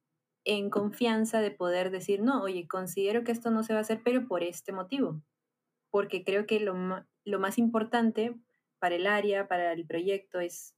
en 0.44 0.70
confianza 0.70 1.40
de 1.40 1.50
poder 1.50 1.90
decir, 1.90 2.22
no, 2.22 2.42
oye, 2.42 2.68
considero 2.68 3.24
que 3.24 3.32
esto 3.32 3.50
no 3.50 3.62
se 3.62 3.72
va 3.72 3.80
a 3.80 3.82
hacer, 3.82 4.00
pero 4.04 4.28
por 4.28 4.42
este 4.42 4.72
motivo. 4.72 5.20
Porque 5.90 6.24
creo 6.24 6.46
que 6.46 6.60
lo, 6.60 6.74
lo 7.24 7.40
más 7.40 7.58
importante 7.58 8.36
para 8.78 8.94
el 8.94 9.06
área, 9.06 9.48
para 9.48 9.72
el 9.72 9.86
proyecto, 9.86 10.38
es, 10.38 10.76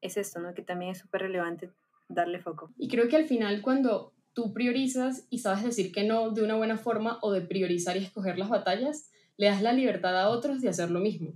es 0.00 0.16
esto, 0.16 0.40
¿no? 0.40 0.54
Que 0.54 0.62
también 0.62 0.92
es 0.92 0.98
súper 0.98 1.22
relevante 1.22 1.70
darle 2.08 2.40
foco. 2.40 2.72
Y 2.78 2.88
creo 2.88 3.08
que 3.08 3.16
al 3.16 3.26
final 3.26 3.62
cuando 3.62 4.14
tú 4.32 4.52
priorizas 4.52 5.26
y 5.30 5.38
sabes 5.38 5.64
decir 5.64 5.92
que 5.92 6.04
no 6.04 6.30
de 6.30 6.42
una 6.42 6.54
buena 6.54 6.78
forma 6.78 7.18
o 7.22 7.32
de 7.32 7.40
priorizar 7.40 7.96
y 7.96 8.04
escoger 8.04 8.38
las 8.38 8.48
batallas, 8.48 9.10
le 9.36 9.46
das 9.46 9.62
la 9.62 9.72
libertad 9.72 10.18
a 10.20 10.28
otros 10.28 10.60
de 10.60 10.68
hacer 10.68 10.90
lo 10.90 11.00
mismo, 11.00 11.32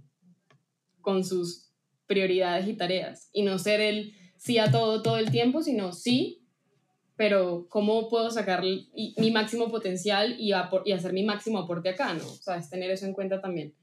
con 1.00 1.24
sus 1.24 1.72
prioridades 2.06 2.68
y 2.68 2.74
tareas. 2.74 3.28
Y 3.32 3.42
no 3.42 3.58
ser 3.58 3.80
el 3.80 4.14
sí 4.36 4.58
a 4.58 4.70
todo 4.70 5.02
todo 5.02 5.18
el 5.18 5.30
tiempo, 5.30 5.62
sino 5.62 5.92
sí, 5.92 6.46
pero 7.16 7.66
¿cómo 7.68 8.08
puedo 8.08 8.30
sacar 8.30 8.62
mi 8.62 9.30
máximo 9.30 9.70
potencial 9.70 10.36
y, 10.38 10.52
y 10.84 10.92
hacer 10.92 11.12
mi 11.12 11.24
máximo 11.24 11.58
aporte 11.58 11.90
acá? 11.90 12.14
¿no? 12.14 12.26
O 12.26 12.42
sea, 12.42 12.56
es 12.56 12.68
tener 12.68 12.90
eso 12.90 13.06
en 13.06 13.12
cuenta 13.12 13.40
también. 13.40 13.74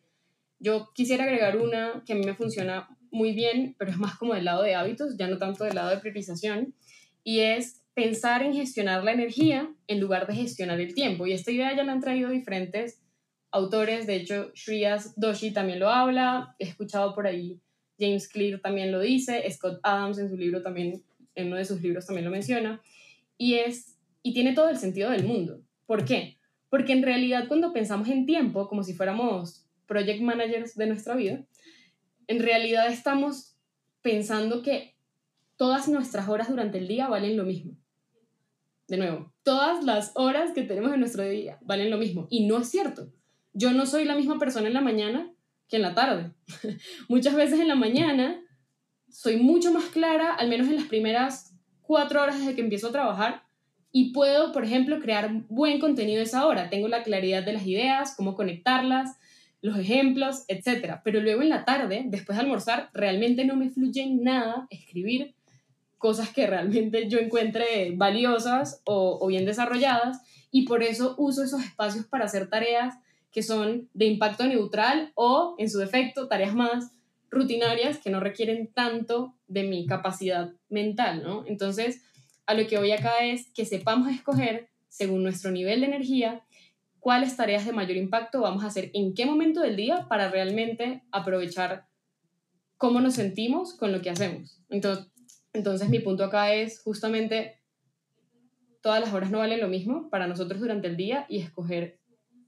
Yo 0.59 0.89
quisiera 0.93 1.23
agregar 1.23 1.57
una 1.57 2.03
que 2.05 2.13
a 2.13 2.15
mí 2.17 2.25
me 2.25 2.35
funciona 2.35 2.89
muy 3.11 3.33
bien, 3.33 3.75
pero 3.77 3.91
es 3.91 3.97
más 3.97 4.15
como 4.17 4.33
del 4.33 4.45
lado 4.45 4.63
de 4.63 4.75
hábitos, 4.75 5.17
ya 5.17 5.27
no 5.27 5.37
tanto 5.37 5.63
del 5.63 5.75
lado 5.75 5.89
de 5.89 5.97
priorización, 5.97 6.73
y 7.23 7.39
es 7.39 7.81
pensar 7.93 8.43
en 8.43 8.53
gestionar 8.53 9.03
la 9.03 9.11
energía 9.11 9.69
en 9.87 9.99
lugar 9.99 10.27
de 10.27 10.35
gestionar 10.35 10.79
el 10.79 10.93
tiempo. 10.93 11.27
Y 11.27 11.33
esta 11.33 11.51
idea 11.51 11.75
ya 11.75 11.83
la 11.83 11.91
han 11.91 12.01
traído 12.01 12.29
diferentes 12.29 13.01
autores, 13.51 14.07
de 14.07 14.15
hecho, 14.15 14.51
Shreyas 14.53 15.19
Doshi 15.19 15.51
también 15.51 15.79
lo 15.79 15.89
habla, 15.89 16.55
he 16.59 16.65
escuchado 16.65 17.13
por 17.15 17.27
ahí, 17.27 17.59
James 17.99 18.27
Clear 18.27 18.61
también 18.61 18.91
lo 18.91 18.99
dice, 18.99 19.43
Scott 19.51 19.79
Adams 19.83 20.19
en 20.19 20.29
su 20.29 20.37
libro 20.37 20.61
también, 20.61 21.03
en 21.35 21.47
uno 21.47 21.57
de 21.57 21.65
sus 21.65 21.81
libros 21.81 22.05
también 22.05 22.25
lo 22.25 22.31
menciona, 22.31 22.81
y, 23.37 23.55
es, 23.55 23.97
y 24.23 24.33
tiene 24.33 24.53
todo 24.53 24.69
el 24.69 24.77
sentido 24.77 25.09
del 25.09 25.25
mundo. 25.25 25.61
¿Por 25.85 26.05
qué? 26.05 26.37
Porque 26.69 26.93
en 26.93 27.03
realidad 27.03 27.47
cuando 27.47 27.73
pensamos 27.73 28.07
en 28.09 28.25
tiempo, 28.25 28.67
como 28.67 28.83
si 28.83 28.93
fuéramos 28.93 29.65
project 29.87 30.21
managers 30.21 30.75
de 30.75 30.85
nuestra 30.85 31.15
vida, 31.15 31.43
en 32.29 32.39
realidad 32.39 32.87
estamos 32.87 33.57
pensando 34.03 34.61
que 34.61 34.95
todas 35.57 35.89
nuestras 35.89 36.29
horas 36.29 36.47
durante 36.47 36.77
el 36.77 36.87
día 36.87 37.07
valen 37.07 37.35
lo 37.35 37.43
mismo. 37.43 37.75
De 38.87 38.97
nuevo, 38.97 39.33
todas 39.43 39.83
las 39.83 40.11
horas 40.13 40.51
que 40.53 40.61
tenemos 40.61 40.93
en 40.93 40.99
nuestro 40.99 41.23
día 41.23 41.57
valen 41.61 41.89
lo 41.89 41.97
mismo. 41.97 42.27
Y 42.29 42.45
no 42.45 42.59
es 42.59 42.69
cierto. 42.69 43.11
Yo 43.53 43.71
no 43.71 43.87
soy 43.87 44.05
la 44.05 44.15
misma 44.15 44.37
persona 44.37 44.67
en 44.67 44.75
la 44.75 44.81
mañana 44.81 45.33
que 45.67 45.77
en 45.77 45.81
la 45.81 45.95
tarde. 45.95 46.31
Muchas 47.09 47.33
veces 47.35 47.59
en 47.59 47.67
la 47.67 47.75
mañana 47.75 48.39
soy 49.09 49.37
mucho 49.37 49.73
más 49.73 49.85
clara, 49.85 50.35
al 50.35 50.49
menos 50.49 50.67
en 50.67 50.75
las 50.75 50.85
primeras 50.85 51.55
cuatro 51.81 52.21
horas 52.21 52.37
desde 52.37 52.53
que 52.53 52.61
empiezo 52.61 52.89
a 52.89 52.91
trabajar 52.91 53.43
y 53.91 54.13
puedo, 54.13 54.51
por 54.51 54.63
ejemplo, 54.63 54.99
crear 54.99 55.31
buen 55.49 55.79
contenido 55.79 56.21
esa 56.21 56.45
hora. 56.45 56.69
Tengo 56.69 56.87
la 56.87 57.01
claridad 57.01 57.41
de 57.41 57.53
las 57.53 57.65
ideas, 57.65 58.13
cómo 58.15 58.35
conectarlas, 58.35 59.17
los 59.61 59.77
ejemplos, 59.77 60.45
etc. 60.47 60.99
Pero 61.03 61.19
luego 61.19 61.41
en 61.41 61.49
la 61.49 61.65
tarde, 61.65 62.03
después 62.05 62.37
de 62.37 62.43
almorzar, 62.43 62.89
realmente 62.93 63.45
no 63.45 63.55
me 63.55 63.69
fluye 63.69 64.05
nada 64.07 64.67
escribir 64.69 65.35
cosas 65.97 66.29
que 66.29 66.47
realmente 66.47 67.09
yo 67.09 67.19
encuentre 67.19 67.91
valiosas 67.95 68.81
o, 68.85 69.17
o 69.21 69.27
bien 69.27 69.45
desarrolladas 69.45 70.21
y 70.51 70.65
por 70.65 70.81
eso 70.81 71.15
uso 71.17 71.43
esos 71.43 71.63
espacios 71.63 72.05
para 72.05 72.25
hacer 72.25 72.49
tareas 72.49 72.95
que 73.31 73.43
son 73.43 73.89
de 73.93 74.05
impacto 74.05 74.47
neutral 74.47 75.11
o, 75.15 75.55
en 75.59 75.69
su 75.69 75.77
defecto, 75.77 76.27
tareas 76.27 76.55
más 76.55 76.91
rutinarias 77.29 77.99
que 77.99 78.09
no 78.09 78.19
requieren 78.19 78.67
tanto 78.73 79.35
de 79.47 79.63
mi 79.63 79.85
capacidad 79.85 80.51
mental, 80.69 81.21
¿no? 81.23 81.45
Entonces, 81.45 82.01
a 82.47 82.55
lo 82.55 82.65
que 82.65 82.79
voy 82.79 82.91
acá 82.91 83.19
es 83.23 83.51
que 83.53 83.65
sepamos 83.65 84.11
escoger, 84.11 84.69
según 84.87 85.21
nuestro 85.21 85.51
nivel 85.51 85.81
de 85.81 85.87
energía, 85.87 86.43
cuáles 87.09 87.35
tareas 87.35 87.65
de 87.65 87.73
mayor 87.73 87.97
impacto 87.97 88.39
vamos 88.41 88.63
a 88.63 88.67
hacer 88.67 88.91
en 88.93 89.15
qué 89.15 89.25
momento 89.25 89.61
del 89.61 89.75
día 89.75 90.05
para 90.07 90.29
realmente 90.29 91.01
aprovechar 91.11 91.87
cómo 92.77 93.01
nos 93.01 93.15
sentimos 93.15 93.73
con 93.73 93.91
lo 93.91 94.03
que 94.03 94.11
hacemos. 94.11 94.61
Entonces, 94.69 95.11
entonces 95.51 95.89
mi 95.89 95.97
punto 95.97 96.23
acá 96.23 96.53
es 96.53 96.83
justamente 96.83 97.63
todas 98.83 99.01
las 99.01 99.11
horas 99.11 99.31
no 99.31 99.39
valen 99.39 99.59
lo 99.59 99.67
mismo 99.67 100.11
para 100.11 100.27
nosotros 100.27 100.61
durante 100.61 100.85
el 100.85 100.97
día 100.97 101.25
y 101.29 101.39
escoger 101.39 101.99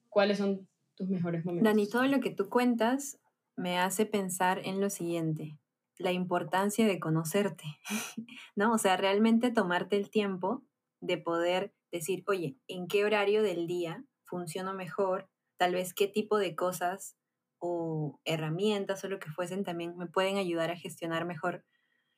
cuáles 0.09 0.37
son 0.37 0.67
tus 0.93 1.09
mejores 1.09 1.43
momentos. 1.43 1.67
Dani, 1.67 1.89
todo 1.89 2.05
lo 2.05 2.19
que 2.19 2.29
tú 2.29 2.47
cuentas 2.47 3.17
me 3.55 3.79
hace 3.79 4.05
pensar 4.05 4.61
en 4.63 4.79
lo 4.79 4.91
siguiente, 4.91 5.57
la 5.97 6.11
importancia 6.11 6.85
de 6.85 6.99
conocerte, 6.99 7.63
¿no? 8.55 8.73
O 8.73 8.77
sea, 8.77 8.95
realmente 8.95 9.49
tomarte 9.49 9.95
el 9.95 10.11
tiempo 10.11 10.61
de 10.99 11.17
poder 11.17 11.73
decir, 11.91 12.23
oye, 12.27 12.59
¿en 12.67 12.87
qué 12.87 13.05
horario 13.05 13.41
del 13.41 13.65
día 13.65 14.05
funciono 14.31 14.73
mejor? 14.73 15.29
Tal 15.57 15.73
vez 15.73 15.93
qué 15.93 16.07
tipo 16.07 16.37
de 16.37 16.55
cosas 16.55 17.17
o 17.59 18.19
herramientas 18.25 19.03
o 19.03 19.09
lo 19.09 19.19
que 19.19 19.29
fuesen 19.29 19.63
también 19.63 19.95
me 19.97 20.07
pueden 20.07 20.37
ayudar 20.37 20.71
a 20.71 20.77
gestionar 20.77 21.25
mejor 21.25 21.65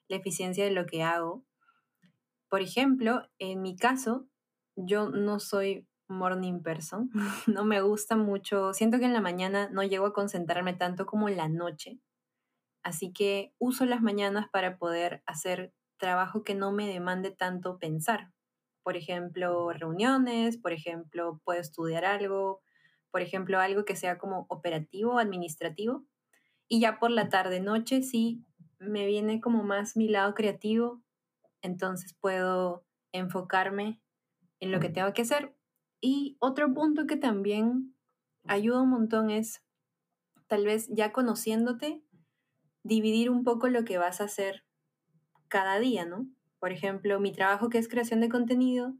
la 0.08 0.18
eficiencia 0.18 0.64
de 0.64 0.72
lo 0.72 0.86
que 0.86 1.04
hago. 1.04 1.44
Por 2.50 2.62
ejemplo, 2.62 3.28
en 3.40 3.62
mi 3.62 3.76
caso, 3.76 4.28
yo 4.76 5.10
no 5.10 5.40
soy 5.40 5.88
morning 6.08 6.62
person. 6.62 7.10
no 7.48 7.66
me 7.66 7.82
gusta 7.82 8.16
mucho. 8.16 8.74
Siento 8.74 9.00
que 9.00 9.06
en 9.06 9.14
la 9.14 9.22
mañana 9.22 9.70
no 9.70 9.84
llego 9.84 10.06
a 10.06 10.14
concentrarme 10.14 10.74
tanto 10.74 11.06
como 11.06 11.28
en 11.28 11.38
la 11.38 11.50
noche. 11.50 12.00
Así 12.84 13.12
que 13.12 13.54
uso 13.58 13.86
las 13.86 14.02
mañanas 14.02 14.48
para 14.52 14.78
poder 14.78 15.24
hacer 15.26 15.74
trabajo 15.98 16.44
que 16.44 16.54
no 16.54 16.72
me 16.72 16.88
demande 16.88 17.32
tanto 17.32 17.80
pensar. 17.80 18.32
Por 18.84 18.98
ejemplo, 18.98 19.72
reuniones, 19.72 20.58
por 20.58 20.74
ejemplo, 20.74 21.42
puedo 21.46 21.60
estudiar 21.60 22.06
algo, 22.06 22.62
por 23.12 23.22
ejemplo, 23.22 23.60
algo 23.60 23.86
que 23.86 23.96
sea 23.96 24.18
como 24.18 24.46
operativo, 24.50 25.20
administrativo. 25.20 26.06
Y 26.68 26.82
ya 26.82 27.00
por 27.00 27.12
la 27.12 27.30
tarde, 27.30 27.62
noche, 27.62 28.04
sí, 28.04 28.44
me 28.80 29.06
viene 29.08 29.42
como 29.42 29.64
más 29.64 29.98
mi 29.98 30.10
lado 30.10 30.34
creativo, 30.34 31.04
entonces 31.62 32.16
puedo 32.20 32.86
enfocarme 33.14 34.02
en 34.60 34.72
lo 34.72 34.80
que 34.80 34.90
tengo 34.90 35.14
que 35.14 35.24
hacer 35.24 35.56
y 36.02 36.38
otro 36.40 36.74
punto 36.74 37.08
que 37.08 37.16
también 37.18 37.96
ayuda 38.46 38.82
un 38.82 38.90
montón 38.90 39.30
es, 39.30 39.64
tal 40.48 40.66
vez 40.66 40.90
ya 40.90 41.14
conociéndote, 41.14 42.04
dividir 42.84 43.30
un 43.30 43.44
poco 43.44 43.70
lo 43.70 43.86
que 43.86 43.98
vas 43.98 44.22
a 44.22 44.26
hacer 44.26 44.66
cada 45.50 45.80
día, 45.80 46.06
¿no? 46.06 46.28
Por 46.64 46.72
ejemplo, 46.72 47.20
mi 47.20 47.34
trabajo 47.34 47.68
que 47.68 47.78
es 47.78 47.90
creación 47.90 48.22
de 48.22 48.30
contenido, 48.30 48.94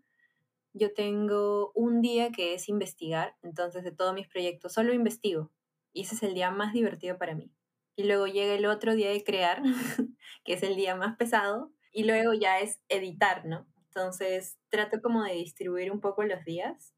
yo 0.74 0.94
tengo 0.94 1.72
un 1.74 2.02
día 2.02 2.30
que 2.30 2.56
es 2.56 2.68
investigar, 2.68 3.38
entonces 3.42 3.86
de 3.86 3.94
todos 3.94 4.14
mis 4.14 4.28
proyectos 4.28 4.74
solo 4.74 4.92
investigo 4.92 5.50
y 5.94 6.02
ese 6.02 6.16
es 6.16 6.24
el 6.24 6.34
día 6.34 6.52
más 6.52 6.74
divertido 6.74 7.18
para 7.18 7.36
mí. 7.36 7.54
Y 7.96 8.04
luego 8.04 8.28
llega 8.28 8.54
el 8.54 8.66
otro 8.66 8.96
día 8.96 9.12
de 9.12 9.24
crear, 9.24 9.62
que 10.44 10.56
es 10.56 10.64
el 10.64 10.76
día 10.76 10.98
más 10.98 11.16
pesado, 11.16 11.72
y 11.94 12.04
luego 12.04 12.34
ya 12.34 12.60
es 12.60 12.82
editar, 12.90 13.46
¿no? 13.46 13.66
Entonces 13.86 14.58
trato 14.68 15.02
como 15.02 15.24
de 15.24 15.36
distribuir 15.36 15.90
un 15.90 16.02
poco 16.02 16.24
los 16.24 16.44
días 16.44 16.94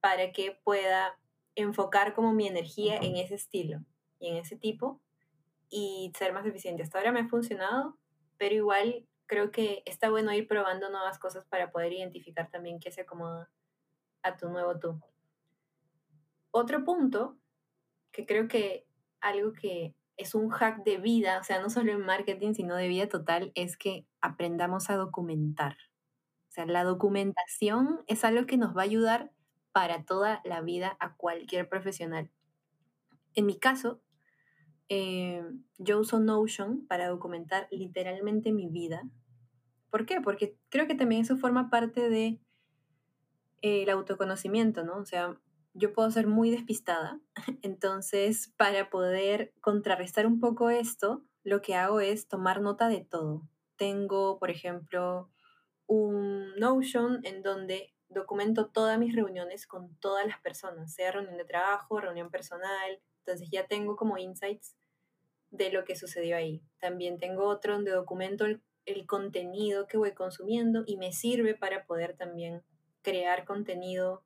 para 0.00 0.32
que 0.32 0.58
pueda 0.64 1.18
enfocar 1.56 2.14
como 2.14 2.32
mi 2.32 2.46
energía 2.48 2.96
en 2.96 3.16
ese 3.16 3.34
estilo 3.34 3.84
y 4.18 4.28
en 4.28 4.36
ese 4.38 4.56
tipo 4.56 5.02
y 5.68 6.10
ser 6.18 6.32
más 6.32 6.46
eficiente. 6.46 6.82
Hasta 6.82 6.96
ahora 6.96 7.12
me 7.12 7.20
ha 7.20 7.28
funcionado, 7.28 7.98
pero 8.38 8.54
igual 8.54 9.06
creo 9.26 9.50
que 9.50 9.82
está 9.86 10.10
bueno 10.10 10.32
ir 10.32 10.48
probando 10.48 10.90
nuevas 10.90 11.18
cosas 11.18 11.44
para 11.46 11.70
poder 11.70 11.92
identificar 11.92 12.50
también 12.50 12.80
qué 12.80 12.90
se 12.90 13.02
acomoda 13.02 13.50
a 14.22 14.36
tu 14.36 14.48
nuevo 14.48 14.78
tú. 14.78 15.00
Otro 16.50 16.84
punto, 16.84 17.36
que 18.12 18.24
creo 18.24 18.48
que 18.48 18.86
algo 19.20 19.52
que 19.52 19.94
es 20.16 20.34
un 20.34 20.48
hack 20.48 20.84
de 20.84 20.96
vida, 20.96 21.38
o 21.40 21.44
sea, 21.44 21.60
no 21.60 21.68
solo 21.68 21.92
en 21.92 22.00
marketing, 22.00 22.54
sino 22.54 22.76
de 22.76 22.88
vida 22.88 23.08
total, 23.08 23.52
es 23.54 23.76
que 23.76 24.06
aprendamos 24.20 24.88
a 24.88 24.96
documentar. 24.96 25.76
O 26.48 26.52
sea, 26.52 26.64
la 26.64 26.84
documentación 26.84 28.02
es 28.06 28.24
algo 28.24 28.46
que 28.46 28.56
nos 28.56 28.74
va 28.74 28.82
a 28.82 28.84
ayudar 28.84 29.30
para 29.72 30.04
toda 30.04 30.40
la 30.44 30.62
vida 30.62 30.96
a 31.00 31.14
cualquier 31.16 31.68
profesional. 31.68 32.30
En 33.34 33.44
mi 33.44 33.58
caso, 33.58 34.00
eh, 34.88 35.42
yo 35.78 36.00
uso 36.00 36.20
Notion 36.20 36.86
para 36.86 37.08
documentar 37.08 37.68
literalmente 37.70 38.52
mi 38.52 38.68
vida. 38.68 39.02
¿Por 39.90 40.06
qué? 40.06 40.20
Porque 40.20 40.56
creo 40.68 40.86
que 40.86 40.94
también 40.94 41.22
eso 41.22 41.36
forma 41.36 41.70
parte 41.70 42.08
de 42.08 42.40
eh, 43.62 43.82
el 43.82 43.90
autoconocimiento, 43.90 44.84
¿no? 44.84 44.96
O 44.98 45.04
sea, 45.04 45.38
yo 45.74 45.92
puedo 45.92 46.10
ser 46.10 46.26
muy 46.26 46.50
despistada, 46.50 47.20
entonces 47.62 48.52
para 48.56 48.90
poder 48.90 49.52
contrarrestar 49.60 50.26
un 50.26 50.40
poco 50.40 50.70
esto, 50.70 51.22
lo 51.44 51.62
que 51.62 51.74
hago 51.74 52.00
es 52.00 52.28
tomar 52.28 52.60
nota 52.60 52.88
de 52.88 53.04
todo. 53.04 53.48
Tengo, 53.76 54.38
por 54.38 54.50
ejemplo, 54.50 55.30
un 55.86 56.54
Notion 56.56 57.20
en 57.24 57.42
donde 57.42 57.94
documento 58.08 58.68
todas 58.68 58.98
mis 58.98 59.14
reuniones 59.14 59.66
con 59.66 59.94
todas 59.96 60.26
las 60.26 60.40
personas, 60.40 60.92
sea 60.92 61.12
reunión 61.12 61.36
de 61.36 61.44
trabajo, 61.44 62.00
reunión 62.00 62.30
personal, 62.30 63.00
entonces 63.26 63.48
ya 63.50 63.66
tengo 63.66 63.96
como 63.96 64.18
insights 64.18 64.76
de 65.50 65.72
lo 65.72 65.84
que 65.84 65.96
sucedió 65.96 66.36
ahí. 66.36 66.62
También 66.80 67.18
tengo 67.18 67.48
otro 67.48 67.74
donde 67.74 67.90
documento 67.90 68.46
el, 68.46 68.62
el 68.84 69.04
contenido 69.06 69.86
que 69.88 69.96
voy 69.96 70.12
consumiendo 70.12 70.84
y 70.86 70.96
me 70.96 71.12
sirve 71.12 71.54
para 71.54 71.86
poder 71.86 72.16
también 72.16 72.62
crear 73.02 73.44
contenido 73.44 74.22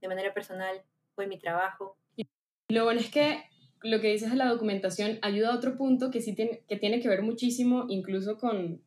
de 0.00 0.08
manera 0.08 0.32
personal 0.32 0.82
o 1.16 1.22
en 1.22 1.28
mi 1.28 1.38
trabajo. 1.38 1.96
Y 2.16 2.26
lo 2.68 2.84
bueno 2.84 3.00
es 3.00 3.10
que 3.10 3.42
lo 3.82 4.00
que 4.00 4.12
dices 4.12 4.30
de 4.30 4.36
la 4.36 4.48
documentación 4.48 5.18
ayuda 5.22 5.52
a 5.52 5.56
otro 5.56 5.76
punto 5.76 6.10
que 6.10 6.22
sí 6.22 6.34
tiene 6.34 6.62
que, 6.68 6.76
tiene 6.76 7.00
que 7.00 7.08
ver 7.08 7.22
muchísimo 7.22 7.86
incluso 7.88 8.38
con 8.38 8.80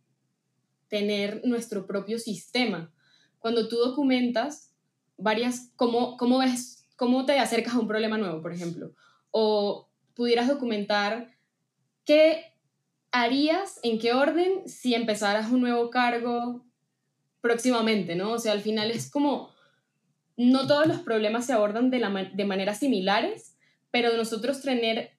tener 0.88 1.41
nuestro 1.45 1.86
propio 1.86 2.19
sistema. 2.19 2.91
Cuando 3.39 3.67
tú 3.67 3.75
documentas 3.75 4.73
varias, 5.17 5.71
cómo, 5.75 6.17
cómo 6.17 6.39
ves, 6.39 6.88
cómo 6.95 7.25
te 7.25 7.38
acercas 7.38 7.75
a 7.75 7.80
un 7.80 7.88
problema 7.88 8.17
nuevo, 8.17 8.41
por 8.41 8.53
ejemplo, 8.53 8.93
o 9.31 9.89
pudieras 10.15 10.47
documentar 10.47 11.31
qué 12.05 12.53
harías, 13.11 13.79
en 13.83 13.99
qué 13.99 14.13
orden, 14.13 14.67
si 14.67 14.95
empezaras 14.95 15.51
un 15.51 15.61
nuevo 15.61 15.89
cargo 15.89 16.65
próximamente, 17.41 18.15
¿no? 18.15 18.33
O 18.33 18.39
sea, 18.39 18.51
al 18.51 18.61
final 18.61 18.91
es 18.91 19.09
como, 19.09 19.49
no 20.35 20.67
todos 20.67 20.87
los 20.87 20.99
problemas 20.99 21.45
se 21.45 21.53
abordan 21.53 21.89
de, 21.89 21.99
la, 21.99 22.09
de 22.09 22.45
maneras 22.45 22.79
similares, 22.79 23.57
pero 23.91 24.15
nosotros 24.15 24.61
tener 24.61 25.17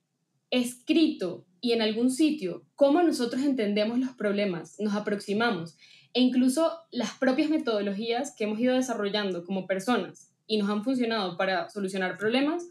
escrito 0.50 1.46
y 1.60 1.72
en 1.72 1.82
algún 1.82 2.10
sitio 2.10 2.64
cómo 2.76 3.02
nosotros 3.02 3.42
entendemos 3.42 3.98
los 3.98 4.10
problemas, 4.10 4.76
nos 4.78 4.94
aproximamos 4.94 5.76
e 6.14 6.20
incluso 6.20 6.72
las 6.90 7.12
propias 7.14 7.50
metodologías 7.50 8.34
que 8.36 8.44
hemos 8.44 8.60
ido 8.60 8.74
desarrollando 8.74 9.44
como 9.44 9.66
personas 9.66 10.32
y 10.46 10.56
nos 10.56 10.70
han 10.70 10.84
funcionado 10.84 11.36
para 11.36 11.68
solucionar 11.68 12.16
problemas, 12.16 12.64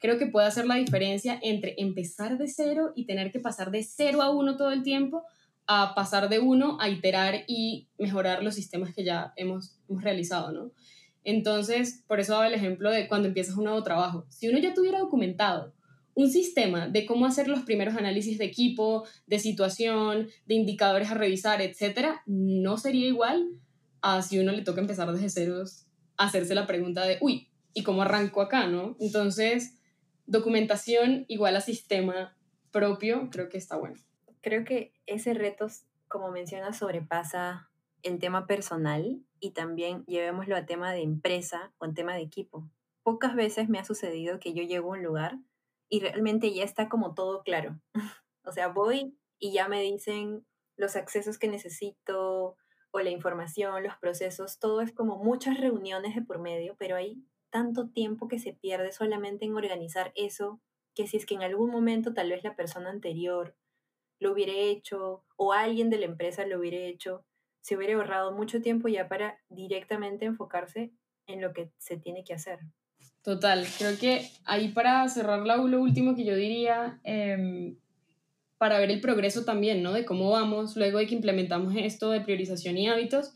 creo 0.00 0.18
que 0.18 0.26
puede 0.26 0.46
hacer 0.46 0.66
la 0.66 0.76
diferencia 0.76 1.38
entre 1.42 1.74
empezar 1.78 2.38
de 2.38 2.48
cero 2.48 2.92
y 2.96 3.06
tener 3.06 3.30
que 3.30 3.38
pasar 3.38 3.70
de 3.70 3.84
cero 3.84 4.22
a 4.22 4.30
uno 4.30 4.56
todo 4.56 4.72
el 4.72 4.82
tiempo 4.82 5.22
a 5.66 5.94
pasar 5.94 6.28
de 6.28 6.40
uno 6.40 6.78
a 6.80 6.88
iterar 6.88 7.44
y 7.46 7.88
mejorar 7.96 8.42
los 8.42 8.56
sistemas 8.56 8.92
que 8.92 9.04
ya 9.04 9.32
hemos, 9.36 9.78
hemos 9.88 10.02
realizado, 10.02 10.50
¿no? 10.50 10.72
Entonces, 11.22 12.02
por 12.08 12.18
eso 12.18 12.32
daba 12.32 12.48
el 12.48 12.54
ejemplo 12.54 12.90
de 12.90 13.06
cuando 13.06 13.28
empiezas 13.28 13.56
un 13.56 13.64
nuevo 13.64 13.82
trabajo. 13.82 14.26
Si 14.30 14.48
uno 14.48 14.58
ya 14.58 14.74
tuviera 14.74 14.98
documentado 14.98 15.74
un 16.14 16.30
sistema 16.30 16.88
de 16.88 17.06
cómo 17.06 17.26
hacer 17.26 17.46
los 17.46 17.60
primeros 17.60 17.94
análisis 17.94 18.38
de 18.38 18.46
equipo, 18.46 19.04
de 19.26 19.38
situación, 19.38 20.28
de 20.46 20.54
indicadores 20.54 21.10
a 21.10 21.14
revisar, 21.14 21.62
etcétera, 21.62 22.22
no 22.26 22.76
sería 22.78 23.06
igual 23.06 23.46
a 24.02 24.22
si 24.22 24.38
uno 24.38 24.52
le 24.52 24.62
toca 24.62 24.80
empezar 24.80 25.12
desde 25.12 25.30
ceros, 25.30 25.86
hacerse 26.16 26.54
la 26.54 26.66
pregunta 26.66 27.04
de, 27.04 27.18
uy, 27.20 27.48
¿y 27.74 27.82
cómo 27.82 28.02
arranco 28.02 28.40
acá, 28.40 28.66
no? 28.66 28.96
Entonces, 28.98 29.79
documentación 30.30 31.24
igual 31.28 31.56
a 31.56 31.60
sistema 31.60 32.36
propio, 32.70 33.28
creo 33.30 33.48
que 33.48 33.58
está 33.58 33.76
bueno 33.76 33.96
creo 34.40 34.64
que 34.64 34.92
ese 35.06 35.34
reto, 35.34 35.66
como 36.08 36.30
mencionas, 36.30 36.78
sobrepasa 36.78 37.70
el 38.02 38.18
tema 38.18 38.46
personal 38.46 39.22
y 39.38 39.50
también 39.50 40.04
llevémoslo 40.06 40.56
a 40.56 40.66
tema 40.66 40.92
de 40.92 41.02
empresa 41.02 41.72
o 41.78 41.84
en 41.84 41.94
tema 41.94 42.14
de 42.14 42.22
equipo. 42.22 42.68
Pocas 43.02 43.34
veces 43.34 43.68
me 43.68 43.78
ha 43.78 43.84
sucedido 43.84 44.40
que 44.40 44.52
yo 44.52 44.62
llego 44.62 44.92
a 44.92 44.96
un 44.96 45.02
lugar 45.02 45.38
y 45.88 46.00
realmente 46.00 46.52
ya 46.52 46.64
está 46.64 46.88
como 46.88 47.14
todo 47.14 47.42
claro. 47.42 47.80
o 48.44 48.52
sea, 48.52 48.68
voy 48.68 49.16
y 49.38 49.52
ya 49.52 49.68
me 49.68 49.82
dicen 49.82 50.46
los 50.76 50.96
accesos 50.96 51.38
que 51.38 51.48
necesito 51.48 52.56
o 52.92 53.00
la 53.00 53.10
información, 53.10 53.82
los 53.82 53.96
procesos, 53.98 54.58
todo 54.58 54.80
es 54.80 54.92
como 54.92 55.22
muchas 55.22 55.58
reuniones 55.60 56.14
de 56.14 56.22
por 56.22 56.40
medio, 56.40 56.74
pero 56.78 56.96
hay 56.96 57.22
tanto 57.50 57.88
tiempo 57.88 58.28
que 58.28 58.38
se 58.38 58.52
pierde 58.52 58.92
solamente 58.92 59.44
en 59.44 59.54
organizar 59.54 60.12
eso, 60.14 60.60
que 60.94 61.06
si 61.06 61.16
es 61.16 61.26
que 61.26 61.34
en 61.34 61.42
algún 61.42 61.70
momento 61.70 62.14
tal 62.14 62.30
vez 62.30 62.42
la 62.44 62.56
persona 62.56 62.90
anterior 62.90 63.56
lo 64.18 64.32
hubiera 64.32 64.52
hecho 64.52 65.24
o 65.36 65.52
alguien 65.52 65.90
de 65.90 65.98
la 65.98 66.06
empresa 66.06 66.46
lo 66.46 66.58
hubiera 66.58 66.78
hecho, 66.78 67.24
se 67.60 67.76
hubiera 67.76 67.94
ahorrado 67.94 68.32
mucho 68.32 68.60
tiempo 68.60 68.88
ya 68.88 69.08
para 69.08 69.38
directamente 69.48 70.24
enfocarse 70.24 70.92
en 71.26 71.40
lo 71.40 71.52
que 71.52 71.70
se 71.78 71.96
tiene 71.96 72.24
que 72.24 72.34
hacer. 72.34 72.60
Total, 73.22 73.66
creo 73.78 73.98
que 73.98 74.30
ahí 74.44 74.68
para 74.68 75.06
cerrar 75.08 75.40
lo 75.40 75.80
último 75.80 76.14
que 76.14 76.24
yo 76.24 76.34
diría, 76.34 77.00
em, 77.04 77.78
para 78.56 78.78
ver 78.78 78.90
el 78.90 79.00
progreso 79.00 79.44
también, 79.44 79.82
¿no? 79.82 79.92
De 79.92 80.04
cómo 80.04 80.30
vamos 80.30 80.76
luego 80.76 80.98
de 80.98 81.06
que 81.06 81.14
implementamos 81.14 81.74
esto 81.76 82.10
de 82.10 82.22
priorización 82.22 82.78
y 82.78 82.88
hábitos, 82.88 83.34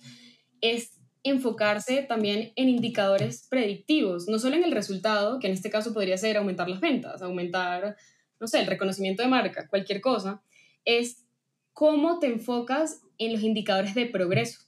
es 0.61 0.94
enfocarse 1.25 2.03
también 2.03 2.53
en 2.55 2.69
indicadores 2.69 3.47
predictivos, 3.49 4.29
no 4.29 4.39
solo 4.39 4.57
en 4.57 4.65
el 4.65 4.73
resultado, 4.73 5.41
que 5.41 5.47
en 5.47 5.55
este 5.55 5.71
caso 5.71 5.95
podría 5.95 6.19
ser 6.19 6.37
aumentar 6.37 6.69
las 6.69 6.81
ventas, 6.81 7.23
aumentar, 7.23 7.97
no 8.39 8.47
sé, 8.47 8.61
el 8.61 8.67
reconocimiento 8.67 9.23
de 9.23 9.29
marca, 9.29 9.67
cualquier 9.69 10.03
cosa, 10.03 10.43
es 10.85 11.25
cómo 11.73 12.19
te 12.19 12.27
enfocas 12.27 13.01
en 13.17 13.33
los 13.33 13.43
indicadores 13.43 13.95
de 13.95 14.05
progreso. 14.05 14.61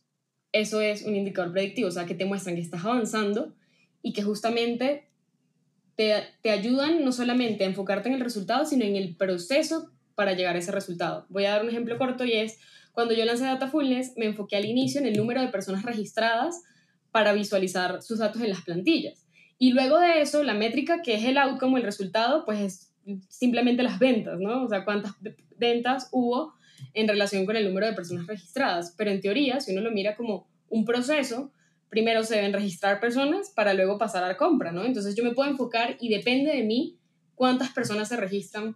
Eso 0.50 0.80
es 0.80 1.02
un 1.02 1.14
indicador 1.14 1.52
predictivo, 1.52 1.88
o 1.88 1.92
sea, 1.92 2.06
que 2.06 2.14
te 2.14 2.24
muestran 2.24 2.56
que 2.56 2.62
estás 2.62 2.84
avanzando 2.84 3.54
y 4.00 4.14
que 4.14 4.22
justamente 4.22 5.10
te, 5.94 6.14
te 6.40 6.50
ayudan 6.50 7.04
no 7.04 7.12
solamente 7.12 7.64
a 7.64 7.66
enfocarte 7.66 8.08
en 8.08 8.14
el 8.14 8.22
resultado, 8.22 8.64
sino 8.64 8.86
en 8.86 8.96
el 8.96 9.14
proceso 9.14 9.92
para 10.14 10.32
llegar 10.32 10.56
a 10.56 10.60
ese 10.60 10.72
resultado. 10.72 11.26
Voy 11.28 11.44
a 11.44 11.50
dar 11.50 11.62
un 11.62 11.68
ejemplo 11.68 11.98
corto 11.98 12.24
y 12.24 12.32
es 12.32 12.58
cuando 12.96 13.12
yo 13.12 13.26
lancé 13.26 13.44
Datafulness, 13.44 14.14
me 14.16 14.24
enfoqué 14.24 14.56
al 14.56 14.64
inicio 14.64 15.02
en 15.02 15.06
el 15.06 15.18
número 15.18 15.42
de 15.42 15.48
personas 15.48 15.82
registradas 15.82 16.62
para 17.10 17.34
visualizar 17.34 18.00
sus 18.00 18.20
datos 18.20 18.40
en 18.40 18.48
las 18.48 18.62
plantillas. 18.62 19.26
Y 19.58 19.74
luego 19.74 19.98
de 19.98 20.22
eso, 20.22 20.42
la 20.42 20.54
métrica 20.54 21.02
que 21.02 21.14
es 21.14 21.24
el 21.24 21.36
outcome, 21.36 21.78
el 21.78 21.84
resultado, 21.84 22.46
pues 22.46 22.58
es 22.58 22.94
simplemente 23.28 23.82
las 23.82 23.98
ventas, 23.98 24.40
¿no? 24.40 24.64
O 24.64 24.68
sea, 24.70 24.86
cuántas 24.86 25.12
ventas 25.58 26.08
hubo 26.10 26.54
en 26.94 27.06
relación 27.06 27.44
con 27.44 27.56
el 27.56 27.66
número 27.68 27.86
de 27.86 27.92
personas 27.92 28.26
registradas. 28.26 28.94
Pero 28.96 29.10
en 29.10 29.20
teoría, 29.20 29.60
si 29.60 29.72
uno 29.72 29.82
lo 29.82 29.90
mira 29.90 30.16
como 30.16 30.48
un 30.70 30.86
proceso, 30.86 31.52
primero 31.90 32.24
se 32.24 32.36
deben 32.36 32.54
registrar 32.54 32.98
personas 32.98 33.50
para 33.54 33.74
luego 33.74 33.98
pasar 33.98 34.24
a 34.24 34.28
la 34.28 34.38
compra, 34.38 34.72
¿no? 34.72 34.86
Entonces 34.86 35.14
yo 35.14 35.22
me 35.22 35.34
puedo 35.34 35.50
enfocar 35.50 35.98
y 36.00 36.08
depende 36.08 36.50
de 36.50 36.62
mí 36.62 36.96
cuántas 37.34 37.72
personas 37.72 38.08
se 38.08 38.16
registran 38.16 38.74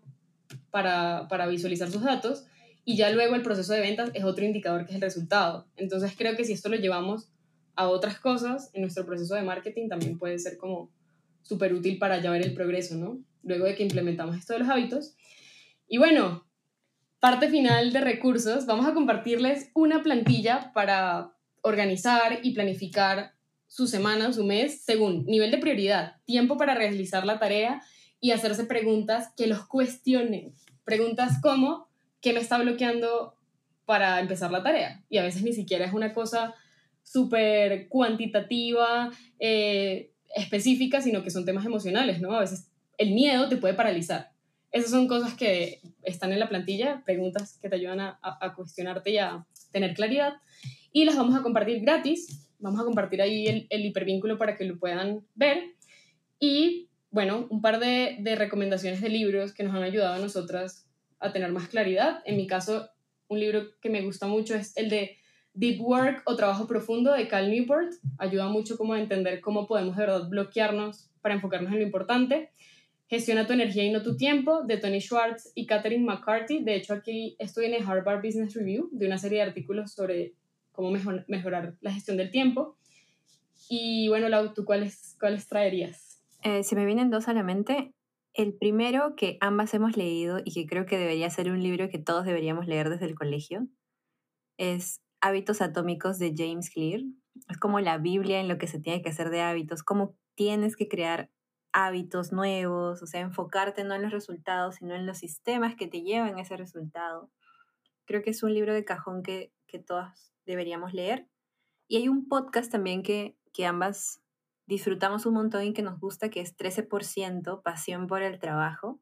para, 0.71 1.27
para 1.31 1.47
visualizar 1.47 1.91
sus 1.91 2.03
datos 2.03 2.45
y 2.85 2.97
ya 2.97 3.11
luego 3.11 3.35
el 3.35 3.43
proceso 3.43 3.73
de 3.73 3.81
ventas 3.81 4.11
es 4.15 4.25
otro 4.25 4.45
indicador 4.45 4.85
que 4.85 4.91
es 4.91 4.97
el 4.97 5.03
resultado. 5.03 5.67
Entonces 5.77 6.15
creo 6.17 6.37
que 6.37 6.45
si 6.45 6.53
esto 6.53 6.69
lo 6.69 6.77
llevamos 6.77 7.31
a 7.77 7.89
otras 7.89 8.19
cosas 8.19 8.71
en 8.75 8.83
nuestro 8.83 9.07
proceso 9.07 9.35
de 9.35 9.43
marketing 9.43 9.89
también 9.89 10.19
puede 10.19 10.39
ser 10.39 10.57
como 10.57 10.91
súper 11.43 11.73
útil 11.75 11.99
para 11.99 12.21
ya 12.21 12.31
ver 12.31 12.43
el 12.43 12.55
progreso, 12.55 12.97
¿no? 12.97 13.19
Luego 13.43 13.65
de 13.65 13.75
que 13.75 13.83
implementamos 13.83 14.37
esto 14.37 14.53
de 14.53 14.61
los 14.61 14.69
hábitos. 14.69 15.17
Y 15.89 15.99
bueno, 15.99 16.47
parte 17.21 17.49
final 17.49 17.93
de 17.93 18.01
recursos, 18.01 18.67
vamos 18.67 18.87
a 18.87 18.95
compartirles 18.95 19.71
una 19.75 20.03
plantilla 20.03 20.73
para 20.73 21.33
organizar 21.63 22.41
y 22.43 22.53
planificar 22.53 23.35
su 23.67 23.87
semana, 23.87 24.33
su 24.33 24.45
mes, 24.45 24.83
según 24.83 25.25
nivel 25.27 25.51
de 25.51 25.59
prioridad, 25.59 26.17
tiempo 26.25 26.57
para 26.57 26.75
realizar 26.75 27.25
la 27.25 27.39
tarea 27.39 27.83
y 28.21 28.33
hacerse 28.33 28.65
preguntas 28.65 29.33
que 29.37 29.47
los 29.47 29.67
cuestionen. 29.67 30.55
Preguntas 30.85 31.41
como, 31.41 31.90
¿qué 32.21 32.33
me 32.33 32.41
está 32.41 32.59
bloqueando 32.59 33.35
para 33.85 34.21
empezar 34.21 34.51
la 34.51 34.63
tarea? 34.63 35.05
Y 35.09 35.19
a 35.19 35.23
veces 35.23 35.43
ni 35.43 35.53
siquiera 35.53 35.85
es 35.85 35.93
una 35.93 36.13
cosa 36.13 36.55
súper 37.03 37.89
cuantitativa, 37.89 39.11
eh, 39.39 40.13
específica, 40.35 41.01
sino 41.01 41.23
que 41.23 41.31
son 41.31 41.45
temas 41.45 41.67
emocionales, 41.67 42.21
¿no? 42.21 42.33
A 42.35 42.41
veces 42.41 42.71
el 42.99 43.13
miedo 43.13 43.49
te 43.49 43.57
puede 43.57 43.75
paralizar. 43.75 44.31
Esas 44.73 44.91
son 44.91 45.09
cosas 45.09 45.35
que 45.35 45.81
están 46.03 46.33
en 46.33 46.39
la 46.39 46.49
plantilla, 46.49 47.03
preguntas 47.05 47.59
que 47.61 47.69
te 47.69 47.77
ayudan 47.77 48.01
a, 48.01 48.19
a, 48.23 48.55
cuestionarte 48.55 49.11
y 49.11 49.19
a 49.19 49.45
tener 49.73 49.95
claridad. 49.95 50.35
Y 50.93 51.05
las 51.05 51.17
vamos 51.17 51.35
a 51.35 51.43
compartir 51.43 51.81
gratis. 51.81 52.49
Vamos 52.61 52.81
a 52.81 52.85
compartir 52.85 53.21
ahí 53.23 53.47
el, 53.47 53.67
el 53.71 53.85
hipervínculo 53.85 54.39
para 54.39 54.57
que 54.57 54.65
lo 54.65 54.79
puedan 54.79 55.27
ver. 55.35 55.75
Y 56.39 56.89
bueno, 57.11 57.49
un 57.51 57.61
par 57.61 57.81
de, 57.81 58.19
de, 58.21 58.37
recomendaciones 58.37 59.01
de 59.01 59.09
libros 59.09 59.53
que 59.53 59.65
nos 59.65 59.75
han 59.75 59.83
ayudado 59.83 60.15
a 60.15 60.19
nosotras 60.19 60.87
a 61.21 61.33
tener 61.33 61.53
más 61.53 61.69
claridad. 61.69 62.23
En 62.25 62.37
mi 62.37 62.47
caso, 62.47 62.89
un 63.29 63.39
libro 63.39 63.63
que 63.81 63.91
me 63.91 64.03
gusta 64.03 64.27
mucho 64.27 64.55
es 64.55 64.77
el 64.77 64.89
de 64.89 65.17
Deep 65.55 65.81
Work 65.81 66.23
o 66.27 66.37
Trabajo 66.37 66.67
Profundo 66.67 67.13
de 67.13 67.29
Cal 67.29 67.51
Newport. 67.51 67.93
Ayuda 68.19 68.49
mucho 68.49 68.77
como 68.77 68.95
a 68.95 69.01
entender 69.01 69.41
cómo 69.41 69.67
podemos 69.67 69.97
de 69.97 70.07
verdad 70.07 70.29
bloquearnos 70.29 71.11
para 71.21 71.35
enfocarnos 71.35 71.73
en 71.73 71.79
lo 71.79 71.85
importante. 71.85 72.51
Gestiona 73.09 73.47
tu 73.47 73.53
energía 73.53 73.85
y 73.85 73.91
no 73.91 74.03
tu 74.03 74.17
tiempo, 74.17 74.63
de 74.63 74.77
Tony 74.77 75.01
Schwartz 75.01 75.51
y 75.55 75.67
Catherine 75.67 76.05
McCarthy. 76.05 76.63
De 76.63 76.77
hecho, 76.77 76.95
aquí 76.95 77.35
estoy 77.39 77.67
en 77.67 77.75
el 77.75 77.83
Harvard 77.83 78.23
Business 78.23 78.55
Review, 78.55 78.89
de 78.93 79.07
una 79.07 79.19
serie 79.19 79.39
de 79.39 79.45
artículos 79.49 79.93
sobre 79.93 80.35
cómo 80.71 80.93
mejor, 80.93 81.25
mejorar 81.27 81.75
la 81.81 81.93
gestión 81.93 82.17
del 82.17 82.31
tiempo. 82.31 82.77
Y 83.69 84.09
bueno, 84.09 84.29
Lau, 84.29 84.55
¿tú 84.55 84.65
cuáles, 84.65 85.17
cuáles 85.19 85.49
traerías? 85.49 86.23
Eh, 86.43 86.63
se 86.63 86.77
me 86.77 86.87
vienen 86.87 87.11
dos 87.11 87.29
a 87.29 87.35
la 87.35 87.43
mente. 87.43 87.93
El 88.33 88.57
primero 88.57 89.17
que 89.17 89.39
ambas 89.41 89.75
hemos 89.75 89.97
leído 89.97 90.39
y 90.45 90.53
que 90.55 90.67
creo 90.67 90.87
que 90.87 90.99
debería 90.99 91.29
ser 91.31 91.51
un 91.51 91.63
libro 91.63 91.89
que 91.89 91.99
todos 91.99 92.25
deberíamos 92.25 92.67
leer 92.67 92.89
desde 92.89 93.07
el 93.07 93.17
colegio 93.17 93.67
es 94.57 95.03
Hábitos 95.21 95.61
Atómicos 95.61 96.19
de 96.19 96.33
James 96.37 96.71
Clear. 96.71 97.01
Es 97.49 97.59
como 97.59 97.81
la 97.81 97.99
Biblia 97.99 98.41
en 98.41 98.49
lo 98.49 98.59
que 98.59 98.69
se 98.69 98.79
tiene 98.79 99.03
que 99.03 99.09
hacer 99.09 99.31
de 99.31 99.41
hábitos, 99.41 99.83
cómo 99.83 100.17
tienes 100.37 100.77
que 100.77 100.89
crear 100.89 101.31
hábitos 101.73 102.33
nuevos, 102.33 103.03
o 103.03 103.07
sea, 103.07 103.21
enfocarte 103.21 103.85
no 103.85 103.95
en 103.95 104.03
los 104.03 104.13
resultados, 104.13 104.77
sino 104.77 104.95
en 104.95 105.07
los 105.07 105.19
sistemas 105.19 105.75
que 105.77 105.87
te 105.87 106.03
llevan 106.03 106.37
a 106.37 106.43
ese 106.43 106.57
resultado. 106.57 107.31
Creo 108.07 108.23
que 108.23 108.31
es 108.31 108.43
un 108.43 108.55
libro 108.55 108.75
de 108.75 108.85
cajón 108.85 109.23
que, 109.23 109.53
que 109.67 109.79
todas 109.79 110.33
deberíamos 110.47 110.95
leer. 110.95 111.29
Y 111.89 111.97
hay 111.97 112.09
un 112.09 112.29
podcast 112.29 112.71
también 112.71 113.03
que, 113.03 113.37
que 113.53 113.67
ambas 113.67 114.21
disfrutamos 114.71 115.27
un 115.27 115.35
montón 115.35 115.65
y 115.65 115.73
que 115.73 115.83
nos 115.83 115.99
gusta, 115.99 116.31
que 116.31 116.41
es 116.41 116.57
13% 116.57 117.61
Pasión 117.61 118.07
por 118.07 118.23
el 118.23 118.39
Trabajo, 118.39 119.01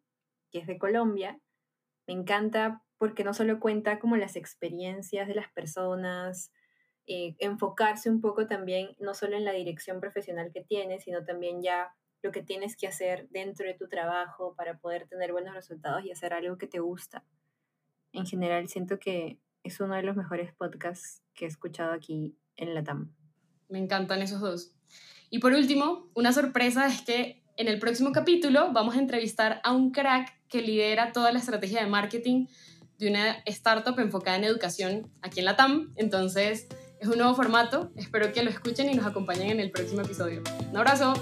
que 0.50 0.60
es 0.60 0.66
de 0.66 0.78
Colombia. 0.78 1.38
Me 2.06 2.14
encanta 2.14 2.82
porque 2.96 3.22
no 3.22 3.34
solo 3.34 3.60
cuenta 3.60 3.98
como 3.98 4.16
las 4.16 4.34
experiencias 4.34 5.28
de 5.28 5.34
las 5.34 5.52
personas, 5.52 6.52
eh, 7.06 7.36
enfocarse 7.38 8.08
un 8.08 8.22
poco 8.22 8.46
también, 8.46 8.96
no 8.98 9.12
solo 9.12 9.36
en 9.36 9.44
la 9.44 9.52
dirección 9.52 10.00
profesional 10.00 10.50
que 10.54 10.64
tienes, 10.64 11.04
sino 11.04 11.26
también 11.26 11.60
ya 11.62 11.94
lo 12.22 12.32
que 12.32 12.42
tienes 12.42 12.74
que 12.74 12.86
hacer 12.86 13.28
dentro 13.28 13.66
de 13.66 13.74
tu 13.74 13.88
trabajo 13.88 14.54
para 14.56 14.78
poder 14.78 15.06
tener 15.06 15.32
buenos 15.32 15.54
resultados 15.54 16.02
y 16.02 16.10
hacer 16.10 16.32
algo 16.32 16.56
que 16.56 16.66
te 16.66 16.78
gusta. 16.78 17.26
En 18.12 18.24
general, 18.24 18.68
siento 18.68 18.98
que 18.98 19.38
es 19.64 19.78
uno 19.80 19.96
de 19.96 20.02
los 20.02 20.16
mejores 20.16 20.54
podcasts 20.54 21.22
que 21.34 21.44
he 21.44 21.48
escuchado 21.48 21.92
aquí 21.92 22.38
en 22.56 22.72
la 22.72 22.82
TAM. 22.82 23.14
Me 23.68 23.78
encantan 23.78 24.22
esos 24.22 24.40
dos. 24.40 24.77
Y 25.30 25.40
por 25.40 25.52
último, 25.52 26.08
una 26.14 26.32
sorpresa 26.32 26.86
es 26.86 27.02
que 27.02 27.42
en 27.56 27.68
el 27.68 27.78
próximo 27.78 28.12
capítulo 28.12 28.72
vamos 28.72 28.96
a 28.96 28.98
entrevistar 28.98 29.60
a 29.64 29.72
un 29.72 29.90
crack 29.90 30.32
que 30.48 30.62
lidera 30.62 31.12
toda 31.12 31.32
la 31.32 31.38
estrategia 31.38 31.82
de 31.82 31.90
marketing 31.90 32.46
de 32.98 33.10
una 33.10 33.42
startup 33.46 33.98
enfocada 33.98 34.36
en 34.36 34.44
educación 34.44 35.10
aquí 35.22 35.40
en 35.40 35.44
la 35.44 35.56
TAM. 35.56 35.92
Entonces, 35.96 36.68
es 37.00 37.08
un 37.08 37.18
nuevo 37.18 37.34
formato. 37.34 37.92
Espero 37.96 38.32
que 38.32 38.42
lo 38.42 38.50
escuchen 38.50 38.90
y 38.90 38.94
nos 38.94 39.06
acompañen 39.06 39.50
en 39.50 39.60
el 39.60 39.70
próximo 39.70 40.00
episodio. 40.02 40.42
Un 40.70 40.76
abrazo. 40.76 41.14